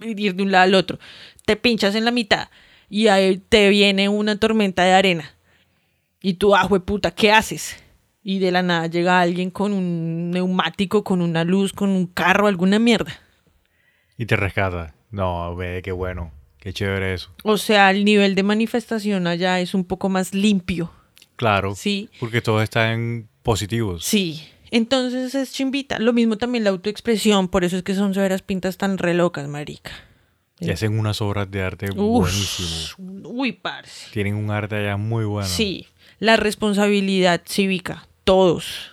[0.00, 0.98] ir de un lado al otro.
[1.46, 2.48] Te pinchas en la mitad
[2.88, 5.30] y ahí te viene una tormenta de arena.
[6.20, 7.76] Y tú, ah, puta, ¿qué haces?
[8.20, 12.46] y de la nada llega alguien con un neumático, con una luz, con un carro,
[12.46, 13.12] alguna mierda.
[14.18, 14.94] Y te rescata.
[15.10, 16.30] No, ve, qué bueno.
[16.68, 17.30] Qué chévere eso.
[17.44, 20.92] O sea, el nivel de manifestación allá es un poco más limpio.
[21.36, 21.74] Claro.
[21.74, 22.10] Sí.
[22.20, 24.04] Porque todos están positivos.
[24.04, 24.46] Sí.
[24.70, 25.98] Entonces es chimbita.
[25.98, 29.48] Lo mismo también la autoexpresión, por eso es que son severas pintas tan re locas,
[29.48, 29.92] marica.
[30.60, 32.94] Y hacen unas obras de arte buenísimas.
[32.98, 34.10] Uy, parce.
[34.12, 35.48] Tienen un arte allá muy bueno.
[35.48, 35.86] Sí,
[36.18, 38.90] la responsabilidad cívica, todos.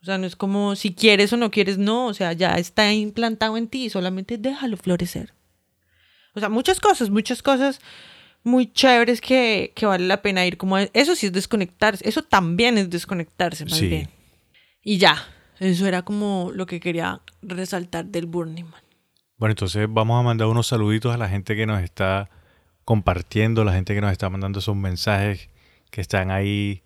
[0.00, 2.90] O sea, no es como si quieres o no quieres, no, o sea, ya está
[2.94, 5.34] implantado en ti, solamente déjalo florecer.
[6.34, 7.80] O sea, muchas cosas, muchas cosas
[8.42, 10.76] muy chéveres que, que vale la pena ir como...
[10.76, 13.88] a- Eso sí es desconectarse, eso también es desconectarse más Sí.
[13.88, 14.08] bien.
[14.82, 15.16] Y ya,
[15.58, 18.82] eso era como lo que quería resaltar del Burning Man.
[19.36, 22.30] Bueno, entonces vamos a mandar unos saluditos a la gente que nos está
[22.84, 25.48] compartiendo, la gente que nos está mandando esos mensajes,
[25.90, 26.82] que están ahí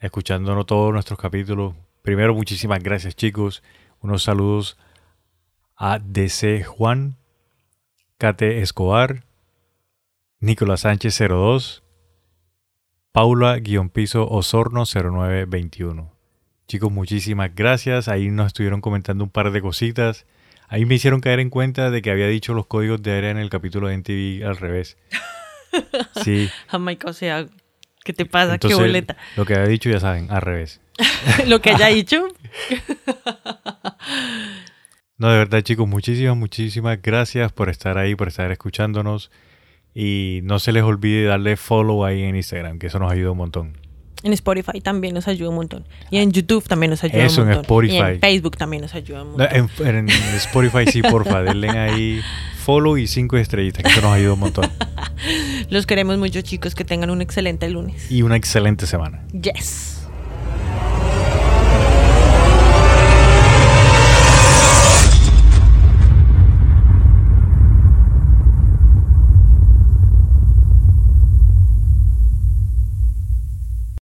[0.00, 1.74] escuchándonos todos nuestros capítulos.
[2.02, 3.62] Primero, muchísimas gracias chicos.
[4.00, 4.76] Unos saludos
[5.76, 7.16] a DC Juan,
[8.18, 9.22] Kate Escobar,
[10.40, 11.84] Nicolás Sánchez 02,
[13.12, 16.12] Paula-Piso Osorno 0921.
[16.66, 18.08] Chicos, muchísimas gracias.
[18.08, 20.26] Ahí nos estuvieron comentando un par de cositas.
[20.66, 23.38] Ahí me hicieron caer en cuenta de que había dicho los códigos de área en
[23.38, 24.96] el capítulo de NTV al revés.
[26.24, 26.48] Sí.
[27.04, 27.46] O sea,
[28.02, 28.54] ¿qué te pasa?
[28.54, 29.18] Entonces, ¿Qué boleta?
[29.36, 30.80] Lo que había dicho ya saben, al revés.
[31.46, 32.26] lo que haya dicho.
[35.18, 39.30] No, de verdad, chicos, muchísimas, muchísimas gracias por estar ahí, por estar escuchándonos.
[39.94, 43.38] Y no se les olvide darle follow ahí en Instagram, que eso nos ayuda un
[43.38, 43.76] montón.
[44.22, 45.84] En Spotify también nos ayuda un montón.
[46.10, 47.64] Y en YouTube también nos ayuda Eso, un en montón.
[47.64, 47.94] Spotify.
[47.94, 49.86] Y en Facebook también nos ayuda un No, montón.
[49.86, 52.20] En, en Spotify sí, porfa, denle ahí
[52.64, 54.70] follow y cinco estrellitas, que eso nos ayuda un montón.
[55.70, 56.74] Los queremos mucho, chicos.
[56.74, 58.10] Que tengan un excelente lunes.
[58.10, 59.22] Y una excelente semana.
[59.32, 59.97] Yes.